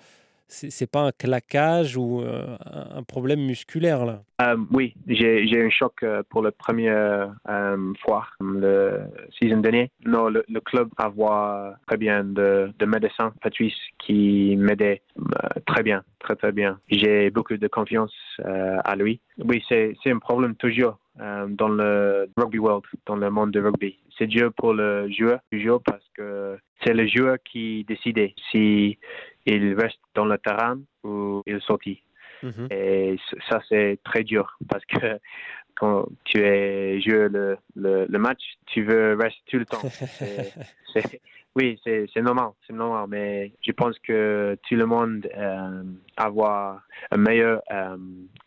c'est 0.48 0.92
pas 0.92 1.02
un 1.02 1.12
claquage 1.12 1.98
ou 1.98 2.22
euh, 2.22 2.56
un 2.96 3.04
problème 3.04 3.42
musculaire 3.42 4.06
là? 4.06 4.24
Euh, 4.42 4.58
Oui, 4.72 4.94
j'ai 5.08 5.62
un 5.62 5.70
choc 5.70 6.04
euh, 6.04 6.24
pour 6.30 6.42
la 6.42 6.52
première 6.52 7.34
euh, 7.50 7.94
fois 8.04 8.28
le 8.40 9.02
saison 9.40 9.58
dernier. 9.58 9.92
Non, 10.06 10.30
le, 10.30 10.46
le 10.48 10.60
club 10.62 10.90
avoir 10.98 11.76
très 11.88 11.98
bien 11.98 12.24
de, 12.24 12.72
de 12.78 12.86
médecins, 12.86 13.34
Patrice, 13.42 13.76
qui 14.00 14.56
m'aidait 14.58 15.02
très 15.66 15.84
bien, 15.84 16.04
très 16.20 16.36
très 16.36 16.52
bien. 16.52 16.80
J'ai 16.90 17.30
beaucoup 17.30 17.58
de 17.58 17.68
confiance 17.68 18.14
à 18.44 18.96
lui. 18.96 19.20
Oui, 19.44 19.64
c'est 19.68 19.96
un 20.06 20.20
problème 20.20 20.56
toujours 20.56 20.98
dans 21.20 21.70
le 21.70 22.30
rugby 22.38 22.60
world, 22.60 22.84
dans 23.06 23.16
le 23.16 23.30
monde 23.30 23.52
du 23.52 23.60
rugby. 23.60 23.98
C'est 24.18 24.28
dur 24.28 24.52
pour 24.54 24.74
le 24.74 25.10
joueur, 25.12 25.40
toujours 25.52 25.82
parce 25.84 26.04
que 26.16 26.58
c'est 26.84 26.94
le 26.94 27.08
joueur 27.08 27.38
qui 27.44 27.84
décide 27.86 28.32
si 28.52 28.98
il 29.46 29.74
reste 29.74 30.00
dans 30.14 30.26
le 30.26 30.38
terrain 30.38 30.80
ou 31.04 31.42
il 31.46 31.62
sortit. 31.62 32.02
Mm-hmm. 32.44 32.74
Et 32.74 33.20
ça, 33.50 33.62
c'est 33.70 34.00
très 34.04 34.24
dur 34.24 34.58
parce 34.70 34.86
que 34.86 35.20
quand 35.76 36.08
tu 36.26 36.42
es 36.42 37.00
joué 37.02 37.30
le, 37.30 37.58
le, 37.76 38.06
le, 38.10 38.20
match, 38.20 38.42
tu 38.66 38.84
veux 38.84 39.16
rester 39.16 39.42
tout 39.48 39.58
le 39.60 39.66
temps. 39.66 39.82
c'est, 40.94 41.22
oui, 41.56 41.80
c'est, 41.84 42.22
normal, 42.22 42.50
c'est 42.66 42.74
normal, 42.74 43.06
mais 43.10 43.52
je 43.62 43.72
pense 43.72 43.98
que 44.00 44.58
tout 44.68 44.76
le 44.76 44.86
monde 44.86 45.28
euh, 45.36 45.84
avoir 46.16 46.82
un 47.12 47.18
meilleur 47.18 47.62
euh, 47.72 47.98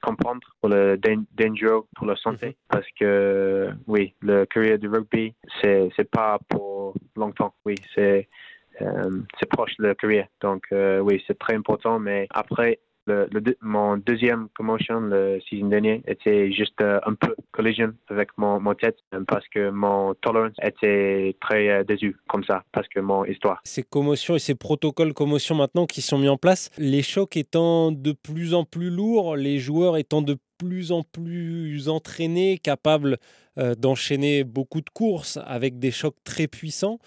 comprendre 0.03 0.41
pour 0.61 0.71
le 0.71 0.97
danger 0.97 1.81
pour 1.97 2.07
la 2.07 2.17
santé 2.17 2.49
mm-hmm. 2.49 2.69
parce 2.69 2.87
que 2.99 3.71
oui, 3.87 4.15
le 4.21 4.45
carrière 4.47 4.79
du 4.79 4.89
rugby, 4.89 5.35
c'est, 5.61 5.89
c'est 5.97 6.11
pas 6.11 6.39
pour 6.49 6.95
longtemps. 7.17 7.55
Oui, 7.65 7.75
c'est 7.95 8.29
euh, 8.83 9.23
c'est 9.39 9.49
proche 9.49 9.77
de 9.79 9.89
la 9.89 9.95
carrière. 9.95 10.29
Donc, 10.41 10.65
euh, 10.73 11.01
oui, 11.01 11.23
c'est 11.27 11.39
très 11.39 11.55
important. 11.55 11.99
Mais 11.99 12.27
après, 12.31 12.81
le, 13.07 13.29
mon 13.61 13.97
deuxième 13.97 14.49
commotion 14.57 15.01
le 15.01 15.39
saison 15.49 15.69
dernier 15.69 16.03
était 16.07 16.53
juste 16.53 16.81
euh, 16.81 17.01
un 17.07 17.15
peu 17.15 17.35
collision 17.53 17.93
avec 18.09 18.31
mon, 18.37 18.61
mon 18.61 18.75
tête 18.75 18.97
parce 19.27 19.47
que 19.49 19.71
mon 19.71 20.15
tolérance 20.15 20.53
était 20.63 21.37
très 21.41 21.69
euh, 21.69 21.85
déçu 21.85 22.17
comme 22.29 22.45
ça 22.45 22.65
parce 22.73 22.89
que 22.89 23.01
mon 23.01 23.25
histoire. 23.25 23.61
Ces 23.65 23.83
commotions 23.83 24.37
et 24.37 24.39
ces 24.39 24.55
protocoles 24.55 25.15
commotion 25.15 25.55
maintenant 25.55 25.87
qui 25.87 26.03
sont 26.03 26.19
mis 26.19 26.29
en 26.29 26.37
place, 26.37 26.71
les 26.79 27.03
chocs 27.03 27.37
étant 27.37 27.93
de 27.93 28.13
plus 28.13 28.55
en 28.55 28.65
plus 28.65 28.91
lourds, 28.91 29.37
les 29.37 29.59
joueurs 29.59 29.97
étant 29.97 30.23
de 30.23 30.37
plus 30.59 30.93
en 30.93 31.03
plus 31.03 31.89
entraînés, 31.89 32.59
capables 32.59 33.17
euh, 33.59 33.75
d'enchaîner 33.75 34.45
beaucoup 34.45 34.81
de 34.81 34.91
courses 34.91 35.39
avec 35.47 35.79
des 35.79 35.91
chocs 35.91 36.17
très 36.23 36.47
puissants. 36.47 36.99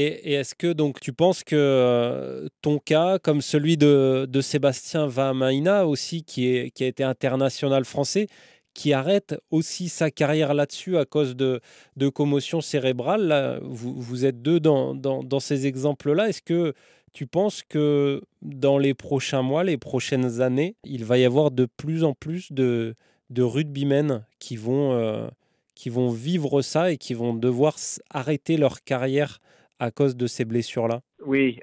Et, 0.00 0.34
est-ce 0.34 0.54
que 0.54 0.72
donc 0.72 1.00
tu 1.00 1.12
penses 1.12 1.42
que 1.42 1.56
euh, 1.56 2.48
ton 2.62 2.78
cas, 2.78 3.18
comme 3.18 3.42
celui 3.42 3.76
de, 3.76 4.28
de 4.30 4.40
Sébastien 4.40 5.08
Vamaina 5.08 5.88
aussi, 5.88 6.22
qui, 6.22 6.46
est, 6.46 6.70
qui 6.70 6.84
a 6.84 6.86
été 6.86 7.02
international 7.02 7.84
français, 7.84 8.28
qui 8.74 8.92
arrête 8.92 9.34
aussi 9.50 9.88
sa 9.88 10.12
carrière 10.12 10.54
là-dessus 10.54 10.98
à 10.98 11.04
cause 11.04 11.34
de, 11.34 11.60
de 11.96 12.08
commotion 12.08 12.60
cérébrale, 12.60 13.58
vous, 13.64 13.92
vous, 14.00 14.24
êtes 14.24 14.40
deux 14.40 14.60
dans, 14.60 14.94
dans, 14.94 15.24
dans 15.24 15.40
ces 15.40 15.66
exemples-là. 15.66 16.28
Est-ce 16.28 16.42
que 16.42 16.74
tu 17.12 17.26
penses 17.26 17.64
que 17.68 18.22
dans 18.40 18.78
les 18.78 18.94
prochains 18.94 19.42
mois, 19.42 19.64
les 19.64 19.78
prochaines 19.78 20.40
années, 20.40 20.76
il 20.84 21.04
va 21.04 21.18
y 21.18 21.24
avoir 21.24 21.50
de 21.50 21.66
plus 21.76 22.04
en 22.04 22.14
plus 22.14 22.52
de, 22.52 22.94
de 23.30 23.42
rugbymen 23.42 24.24
qui 24.38 24.54
vont, 24.54 24.92
euh, 24.92 25.26
qui 25.74 25.90
vont 25.90 26.10
vivre 26.10 26.62
ça 26.62 26.92
et 26.92 26.98
qui 26.98 27.14
vont 27.14 27.34
devoir 27.34 27.76
arrêter 28.10 28.56
leur 28.56 28.84
carrière 28.84 29.40
à 29.78 29.90
cause 29.90 30.16
de 30.16 30.26
ces 30.26 30.44
blessures-là? 30.44 31.00
Oui, 31.24 31.60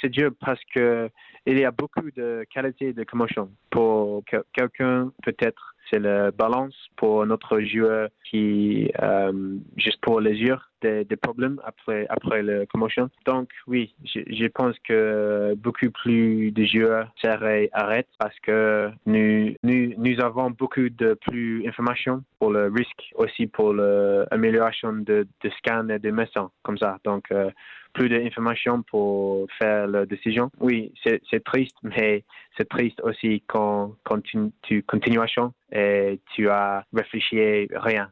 c'est 0.00 0.08
dur 0.08 0.30
parce 0.40 0.60
que 0.74 1.10
il 1.46 1.58
y 1.58 1.64
a 1.64 1.70
beaucoup 1.70 2.10
de 2.10 2.44
qualités 2.52 2.92
de 2.92 3.04
commotion. 3.04 3.50
Pour 3.70 4.24
quelqu'un, 4.52 5.12
peut-être, 5.22 5.76
c'est 5.88 6.00
la 6.00 6.32
balance. 6.32 6.74
Pour 6.96 7.24
notre 7.24 7.60
joueur 7.60 8.08
qui, 8.28 8.90
euh, 9.00 9.56
juste 9.76 10.00
pour 10.00 10.20
les 10.20 10.34
yeux, 10.34 10.56
des, 11.04 11.16
problèmes 11.16 11.60
après, 11.64 12.06
après 12.08 12.42
la 12.42 12.66
commotion. 12.66 13.08
Donc 13.24 13.48
oui, 13.66 13.94
je, 14.04 14.20
je 14.28 14.46
pense 14.46 14.76
que 14.80 15.54
beaucoup 15.56 15.90
plus 15.90 16.52
de 16.52 16.64
joueurs 16.64 17.08
seraient 17.22 17.68
arrêtés 17.72 18.08
parce 18.18 18.38
que 18.40 18.90
nous, 19.06 19.54
nous, 19.62 19.94
nous 19.96 20.20
avons 20.20 20.50
beaucoup 20.50 20.88
de 20.88 21.14
plus 21.14 21.62
d'informations 21.64 22.22
pour 22.38 22.50
le 22.50 22.66
risque, 22.66 23.12
aussi 23.14 23.46
pour 23.46 23.72
l'amélioration 23.72 24.92
de, 24.92 25.26
de 25.42 25.50
scan 25.58 25.88
et 25.88 25.98
de 25.98 26.10
médecins, 26.10 26.50
comme 26.62 26.78
ça. 26.78 26.98
Donc, 27.04 27.24
euh, 27.32 27.50
plus 27.96 28.08
d'informations 28.10 28.82
pour 28.82 29.46
faire 29.58 29.86
la 29.86 30.04
décision. 30.04 30.50
Oui, 30.60 30.92
c'est 31.02 31.44
triste, 31.44 31.76
mais 31.82 32.24
c'est 32.56 32.68
triste 32.68 33.00
aussi 33.02 33.42
quand, 33.46 33.94
quand 34.04 34.22
tu, 34.22 34.38
tu 34.62 34.82
continuation 34.82 35.54
et 35.72 36.20
tu 36.34 36.48
as 36.50 36.84
réfléchi 36.92 37.66
rien. 37.72 38.10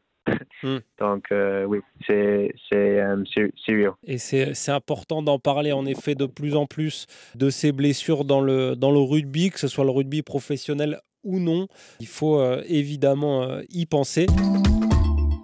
Hmm. 0.63 0.79
Donc 0.99 1.25
euh, 1.33 1.65
oui, 1.65 1.81
c'est 2.07 2.55
euh, 2.73 3.25
sérieux. 3.65 3.93
Et 4.05 4.19
c'est 4.19 4.71
important 4.71 5.23
d'en 5.23 5.39
parler 5.39 5.73
en 5.73 5.87
effet 5.87 6.15
de 6.15 6.27
plus 6.27 6.57
en 6.57 6.67
plus 6.67 7.07
de 7.35 7.51
ces 7.51 7.73
blessures 7.73 8.25
dans 8.25 8.41
le, 8.41 8.77
dans 8.77 8.91
le 8.91 9.01
rugby, 9.01 9.51
que 9.51 9.59
ce 9.59 9.69
soit 9.69 9.85
le 9.85 9.91
rugby 9.91 10.23
professionnel 10.23 11.01
ou 11.23 11.41
non. 11.41 11.69
Il 12.01 12.07
faut 12.07 12.39
euh, 12.39 12.63
évidemment 12.69 13.59
y 13.71 13.87
penser. 13.87 14.27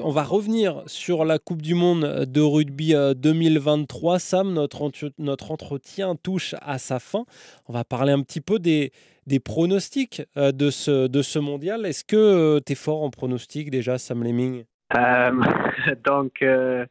On 0.02 0.10
va 0.10 0.22
revenir 0.22 0.82
sur 0.86 1.26
la 1.26 1.38
Coupe 1.38 1.60
du 1.60 1.74
Monde 1.74 2.24
de 2.26 2.40
rugby 2.40 2.94
2023. 3.16 4.18
Sam, 4.18 4.54
notre, 4.54 4.90
notre 5.18 5.50
entretien 5.50 6.16
touche 6.16 6.54
à 6.62 6.78
sa 6.78 6.98
fin. 6.98 7.26
On 7.68 7.74
va 7.74 7.84
parler 7.84 8.12
un 8.12 8.22
petit 8.22 8.40
peu 8.40 8.58
des, 8.58 8.92
des 9.30 9.40
pronostics 9.40 10.22
de 10.36 10.70
ce, 10.70 11.06
de 11.06 11.22
ce 11.22 11.38
mondial. 11.38 11.86
Est-ce 11.86 12.04
que 12.04 12.58
tu 12.66 12.72
es 12.72 12.74
fort 12.74 13.02
en 13.04 13.10
pronostics 13.10 13.70
déjà, 13.70 13.96
Sam 13.96 14.24
Lemming? 14.24 14.64
Euh, 14.96 15.30
donc, 16.04 16.42
euh, 16.42 16.84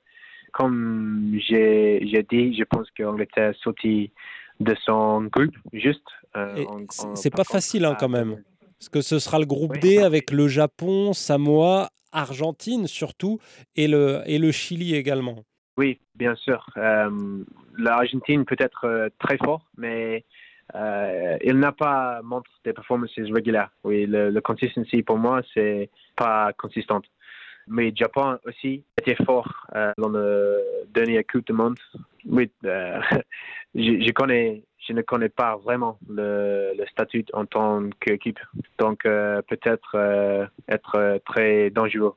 comme 0.54 1.38
j'ai 1.48 2.26
dit, 2.30 2.56
je 2.56 2.64
pense 2.64 2.90
qu'Angleterre 2.92 3.54
sorti 3.62 4.12
de 4.60 4.76
son 4.86 5.24
groupe, 5.26 5.56
juste. 5.74 6.06
Euh, 6.36 6.66
c'est 7.16 7.34
pas 7.34 7.44
facile 7.44 7.86
hein, 7.86 7.96
quand 8.00 8.10
même. 8.10 8.42
Parce 8.80 8.90
que 8.90 9.02
ce 9.02 9.20
sera 9.20 9.40
le 9.40 9.46
groupe 9.46 9.78
D 9.80 10.00
avec 10.00 10.32
le 10.32 10.48
Japon, 10.48 11.12
Samoa, 11.12 11.90
Argentine 12.14 12.88
surtout, 12.88 13.40
et 13.76 13.88
le, 13.88 14.22
et 14.26 14.38
le 14.38 14.52
Chili 14.52 14.96
également. 14.96 15.44
Oui, 15.78 16.00
bien 16.16 16.36
sûr. 16.36 16.66
L'Argentine 17.78 18.46
peut 18.46 18.58
être 18.60 19.10
très 19.20 19.38
fort, 19.38 19.66
mais 19.78 20.24
il 20.76 21.58
n'a 21.60 21.72
pas 21.72 22.22
montré 22.24 22.52
des 22.64 22.74
performances 22.74 23.18
régulières. 23.18 23.72
Oui, 23.84 24.06
le, 24.06 24.30
le 24.30 24.42
consistency 24.42 25.04
pour 25.04 25.18
moi, 25.18 25.42
c'est 25.54 25.90
pas 26.16 26.54
consistante 26.54 27.06
mais 27.70 27.94
Japon 27.96 28.40
aussi 28.46 28.84
était 29.00 29.24
fort 29.24 29.68
euh, 29.76 29.94
dans 29.98 30.10
le 30.10 30.60
dernier 30.92 31.24
Coupe 31.24 31.46
du 31.46 31.54
Monde. 31.54 31.78
Oui, 32.26 32.52
euh, 32.66 33.00
je, 33.76 34.92
ne 34.92 35.02
connais 35.02 35.30
pas 35.30 35.56
vraiment 35.58 36.00
le, 36.10 36.74
statut 36.92 37.26
en 37.34 37.46
tant 37.46 37.84
qu'équipe, 38.00 38.40
donc 38.80 39.06
euh, 39.06 39.42
peut-être 39.44 40.50
être 40.68 41.22
très 41.26 41.70
dangereux. 41.70 42.16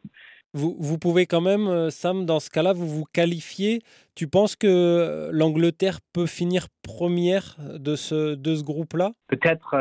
Vous, 0.55 0.77
vous, 0.79 0.99
pouvez 0.99 1.27
quand 1.27 1.41
même, 1.41 1.91
Sam, 1.91 2.27
dans 2.27 2.41
ce 2.41 2.51
cas-là, 2.51 2.73
vous 2.73 2.87
vous 2.87 3.05
qualifiez. 3.13 3.81
Tu 4.15 4.29
penses 4.29 4.55
que 4.55 5.31
l'Angleterre 5.33 6.01
peut 6.13 6.27
finir 6.27 6.67
première 6.83 7.57
de 7.79 7.97
ce, 7.97 8.35
de 8.35 8.55
ce 8.55 8.63
groupe-là? 8.63 9.13
Peut-être 9.29 9.75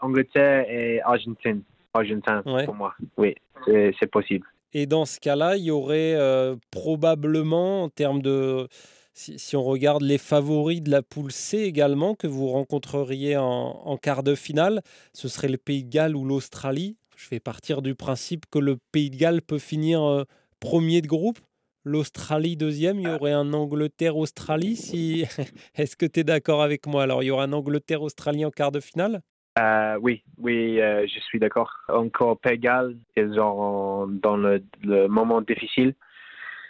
Angleterre 0.00 0.66
et 0.68 1.00
Argentine. 1.00 1.62
Argentin 1.94 2.42
pour 2.42 2.74
moi. 2.74 2.94
Oui, 3.16 3.34
c'est 3.66 4.10
possible. 4.10 4.46
Et 4.74 4.86
dans 4.86 5.04
ce 5.04 5.20
cas-là, 5.20 5.56
il 5.56 5.64
y 5.64 5.70
aurait 5.70 6.14
euh, 6.14 6.56
probablement, 6.70 7.84
en 7.84 7.88
termes 7.88 8.22
de. 8.22 8.68
Si, 9.14 9.56
on 9.56 9.62
regarde 9.62 10.00
les 10.00 10.16
favoris 10.16 10.80
de 10.80 10.90
la 10.90 11.02
poule 11.02 11.32
C 11.32 11.58
également, 11.58 12.14
que 12.14 12.26
vous 12.26 12.48
rencontreriez 12.48 13.36
en, 13.36 13.98
quart 14.00 14.22
de 14.22 14.34
finale, 14.34 14.80
ce 15.12 15.28
serait 15.28 15.48
le 15.50 15.58
Pays 15.58 15.84
de 15.84 15.90
Galles 15.90 16.16
ou 16.16 16.24
l'Australie. 16.24 16.96
Je 17.22 17.28
vais 17.30 17.38
partir 17.38 17.82
du 17.82 17.94
principe 17.94 18.46
que 18.50 18.58
le 18.58 18.78
Pays 18.90 19.08
de 19.08 19.16
Galles 19.16 19.42
peut 19.42 19.60
finir 19.60 20.02
euh, 20.02 20.24
premier 20.58 21.02
de 21.02 21.06
groupe. 21.06 21.38
L'Australie 21.84 22.56
deuxième, 22.56 22.98
il 22.98 23.06
y 23.06 23.12
aurait 23.12 23.32
un 23.32 23.52
Angleterre-Australie. 23.52 24.74
Si... 24.74 25.24
Est-ce 25.76 25.96
que 25.96 26.04
tu 26.04 26.20
es 26.20 26.24
d'accord 26.24 26.62
avec 26.62 26.84
moi? 26.88 27.04
Alors, 27.04 27.22
il 27.22 27.26
y 27.26 27.30
aura 27.30 27.44
un 27.44 27.52
Angleterre-Australie 27.52 28.44
en 28.44 28.50
quart 28.50 28.72
de 28.72 28.80
finale? 28.80 29.20
Euh, 29.56 29.98
oui, 30.02 30.24
oui, 30.38 30.80
euh, 30.80 31.06
je 31.06 31.20
suis 31.20 31.38
d'accord. 31.38 31.70
Encore 31.88 32.40
Pégal, 32.40 32.96
ils 33.16 33.34
sont 33.36 34.08
dans 34.08 34.36
le, 34.36 34.60
moment 35.06 35.42
difficile. 35.42 35.94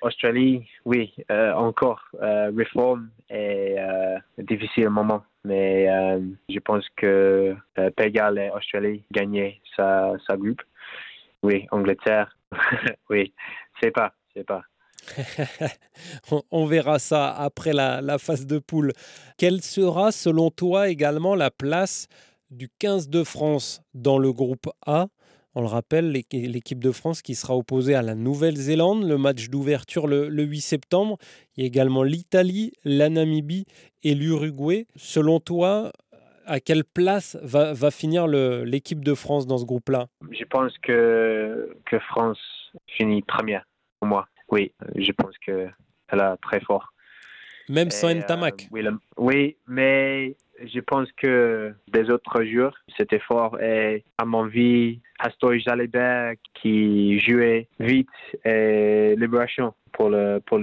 Australie, 0.02 0.68
oui, 0.84 1.14
euh, 1.30 1.52
encore 1.52 2.02
réforme 2.20 3.10
et 3.30 3.76
difficile 4.38 4.90
moment. 4.90 5.22
Mais 5.44 5.86
je 6.48 6.58
pense 6.60 6.86
que 6.96 7.54
Pégal 7.96 8.38
et 8.38 8.50
Australie 8.50 9.04
gagnaient 9.10 9.60
sa, 9.76 10.12
sa 10.26 10.36
groupe. 10.36 10.62
Oui, 11.42 11.66
Angleterre, 11.72 12.36
oui, 13.10 13.32
c'est 13.80 13.90
pas, 13.90 14.12
c'est 14.34 14.44
pas. 14.44 14.62
on 16.50 16.66
verra 16.66 16.98
ça 16.98 17.30
après 17.32 17.72
la, 17.72 18.00
la 18.00 18.18
phase 18.18 18.46
de 18.46 18.58
poule. 18.58 18.92
Quelle 19.38 19.60
sera, 19.60 20.12
selon 20.12 20.50
toi, 20.50 20.88
également 20.88 21.34
la 21.34 21.50
place 21.50 22.06
du 22.50 22.68
15 22.78 23.08
de 23.08 23.24
France 23.24 23.82
dans 23.94 24.18
le 24.18 24.32
groupe 24.32 24.68
A? 24.86 25.06
On 25.54 25.60
le 25.60 25.66
rappelle, 25.66 26.10
l'équipe 26.10 26.82
de 26.82 26.92
France 26.92 27.20
qui 27.20 27.34
sera 27.34 27.56
opposée 27.56 27.94
à 27.94 28.00
la 28.00 28.14
Nouvelle-Zélande, 28.14 29.06
le 29.06 29.18
match 29.18 29.50
d'ouverture 29.50 30.06
le, 30.06 30.28
8 30.28 30.60
septembre. 30.60 31.18
Il 31.56 31.62
y 31.62 31.64
a 31.64 31.66
également 31.66 32.02
l'Italie, 32.02 32.72
la 32.84 33.10
Namibie 33.10 33.66
et 34.02 34.14
l'Uruguay. 34.14 34.86
Selon 34.96 35.40
toi, 35.40 35.92
à 36.46 36.60
quelle 36.60 36.84
place 36.84 37.36
va, 37.42 37.90
finir 37.90 38.26
l'équipe 38.26 39.04
de 39.04 39.12
France 39.12 39.46
dans 39.46 39.58
ce 39.58 39.66
groupe-là? 39.66 40.06
Je 40.30 40.44
pense 40.44 40.72
que, 40.78 41.76
que 41.84 41.98
France 41.98 42.40
finit 42.86 43.20
première 43.20 43.66
pour 44.00 44.08
moi. 44.08 44.28
Oui, 44.50 44.72
je 44.96 45.12
pense 45.12 45.36
qu'elle 45.38 45.74
a 46.10 46.38
très 46.40 46.60
fort. 46.60 46.92
Même 47.68 47.90
sans 47.90 48.14
Ntamak 48.14 48.68
euh, 48.74 48.90
oui, 49.16 49.56
mais 49.66 50.36
je 50.62 50.80
pense 50.80 51.08
que 51.12 51.72
des 51.88 52.10
autres 52.10 52.44
joueurs, 52.44 52.74
c'était 52.96 53.18
fort. 53.18 53.60
Et 53.60 54.04
à 54.18 54.24
mon 54.24 54.44
avis, 54.44 55.00
Astor 55.18 55.58
Jalibert 55.58 56.34
qui 56.54 57.18
jouait 57.18 57.68
vite 57.78 58.08
et 58.44 59.14
libération 59.16 59.74
pour 59.92 60.10
le 60.10 60.40
pour. 60.40 60.58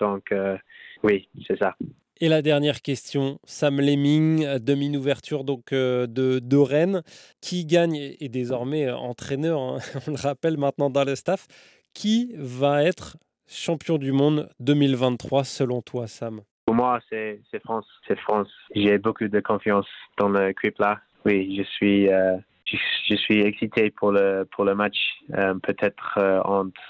Donc 0.00 0.32
euh, 0.32 0.56
oui, 1.02 1.28
c'est 1.46 1.58
ça. 1.58 1.74
Et 2.18 2.28
la 2.30 2.40
dernière 2.40 2.80
question, 2.80 3.38
Sam 3.44 3.78
Lemming, 3.78 4.58
demi-ouverture 4.58 5.44
donc 5.44 5.72
euh, 5.72 6.06
de, 6.06 6.38
de, 6.38 6.56
Rennes, 6.56 7.02
qui 7.42 7.66
gagne 7.66 8.14
et 8.18 8.28
désormais 8.30 8.90
entraîneur, 8.90 9.60
hein, 9.60 9.78
on 10.06 10.12
le 10.12 10.16
rappelle 10.16 10.56
maintenant 10.56 10.88
dans 10.88 11.04
le 11.04 11.14
staff, 11.14 11.46
qui 11.92 12.32
va 12.36 12.84
être 12.84 13.18
champion 13.48 13.98
du 13.98 14.12
monde 14.12 14.48
2023 14.60 15.44
selon 15.44 15.82
toi, 15.82 16.06
Sam? 16.06 16.40
Pour 16.66 16.74
moi, 16.74 17.00
c'est 17.10 17.40
France. 17.64 17.86
C'est 18.08 18.18
France. 18.18 18.48
J'ai 18.74 18.98
beaucoup 18.98 19.28
de 19.28 19.40
confiance 19.40 19.86
dans 20.18 20.28
clip 20.52 20.78
là. 20.78 21.00
Oui, 21.24 21.56
je 21.56 21.62
suis, 21.62 22.08
euh, 22.08 22.36
je, 22.64 23.16
suis 23.16 23.40
excité 23.40 23.90
pour 23.90 24.12
le, 24.12 24.46
pour 24.52 24.64
le 24.64 24.74
match. 24.74 24.96
Euh, 25.34 25.54
peut-être 25.62 26.18
euh, 26.18 26.40
entre 26.42 26.80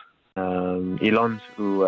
Irlande 1.03 1.39
ou 1.59 1.85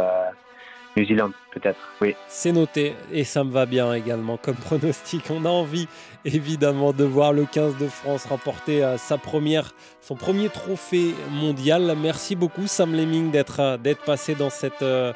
Peut-être, 1.52 1.78
oui. 2.00 2.14
C'est 2.28 2.52
noté 2.52 2.94
et 3.12 3.24
ça 3.24 3.44
me 3.44 3.50
va 3.50 3.66
bien 3.66 3.92
également 3.94 4.36
comme 4.36 4.54
pronostic. 4.56 5.24
On 5.30 5.44
a 5.44 5.48
envie 5.48 5.88
évidemment 6.24 6.92
de 6.92 7.04
voir 7.04 7.32
le 7.32 7.44
15 7.44 7.76
de 7.78 7.86
France 7.86 8.26
remporter 8.26 8.84
euh, 8.84 8.96
sa 8.98 9.18
première, 9.18 9.72
son 10.00 10.14
premier 10.14 10.48
trophée 10.48 11.14
mondial. 11.30 11.94
Merci 12.00 12.36
beaucoup 12.36 12.66
Sam 12.66 12.94
Lemming 12.94 13.30
d'être 13.30 13.60
euh, 13.60 13.94
passé 14.06 14.34
dans 14.34 14.50
cet 14.50 14.82
euh, 14.82 15.12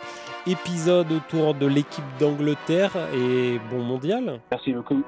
épisode 0.46 1.12
autour 1.12 1.54
de 1.54 1.66
l'équipe 1.66 2.04
d'Angleterre 2.18 2.92
et 3.14 3.58
bon 3.70 3.82
mondial. 3.82 4.40
Merci 4.50 4.72
beaucoup. 4.72 5.02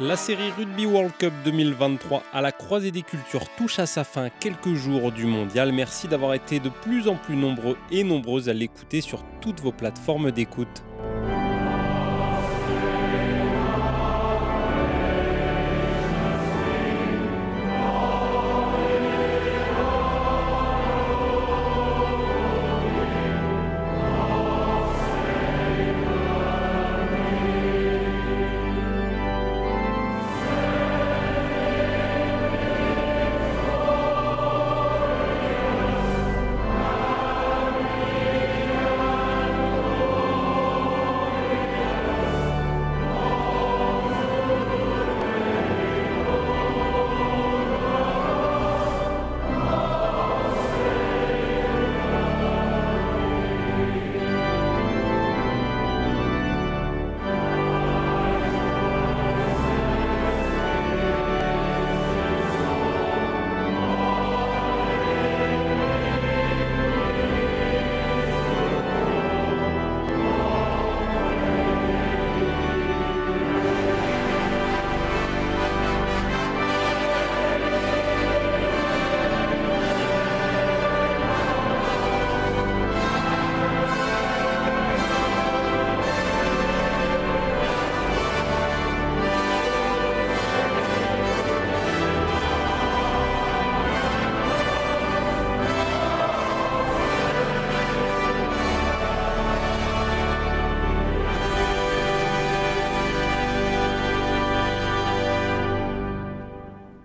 La 0.00 0.16
série 0.16 0.50
Rugby 0.50 0.86
World 0.86 1.12
Cup 1.18 1.32
2023 1.44 2.24
à 2.32 2.40
la 2.40 2.50
croisée 2.50 2.90
des 2.90 3.02
cultures 3.02 3.48
touche 3.56 3.78
à 3.78 3.86
sa 3.86 4.02
fin 4.02 4.28
quelques 4.28 4.74
jours 4.74 5.12
du 5.12 5.24
mondial. 5.24 5.70
Merci 5.70 6.08
d'avoir 6.08 6.34
été 6.34 6.58
de 6.58 6.68
plus 6.68 7.06
en 7.06 7.14
plus 7.14 7.36
nombreux 7.36 7.76
et 7.92 8.02
nombreuses 8.02 8.48
à 8.48 8.54
l'écouter 8.54 9.00
sur 9.00 9.22
toutes 9.40 9.60
vos 9.60 9.70
plateformes 9.70 10.32
d'écoute. 10.32 10.82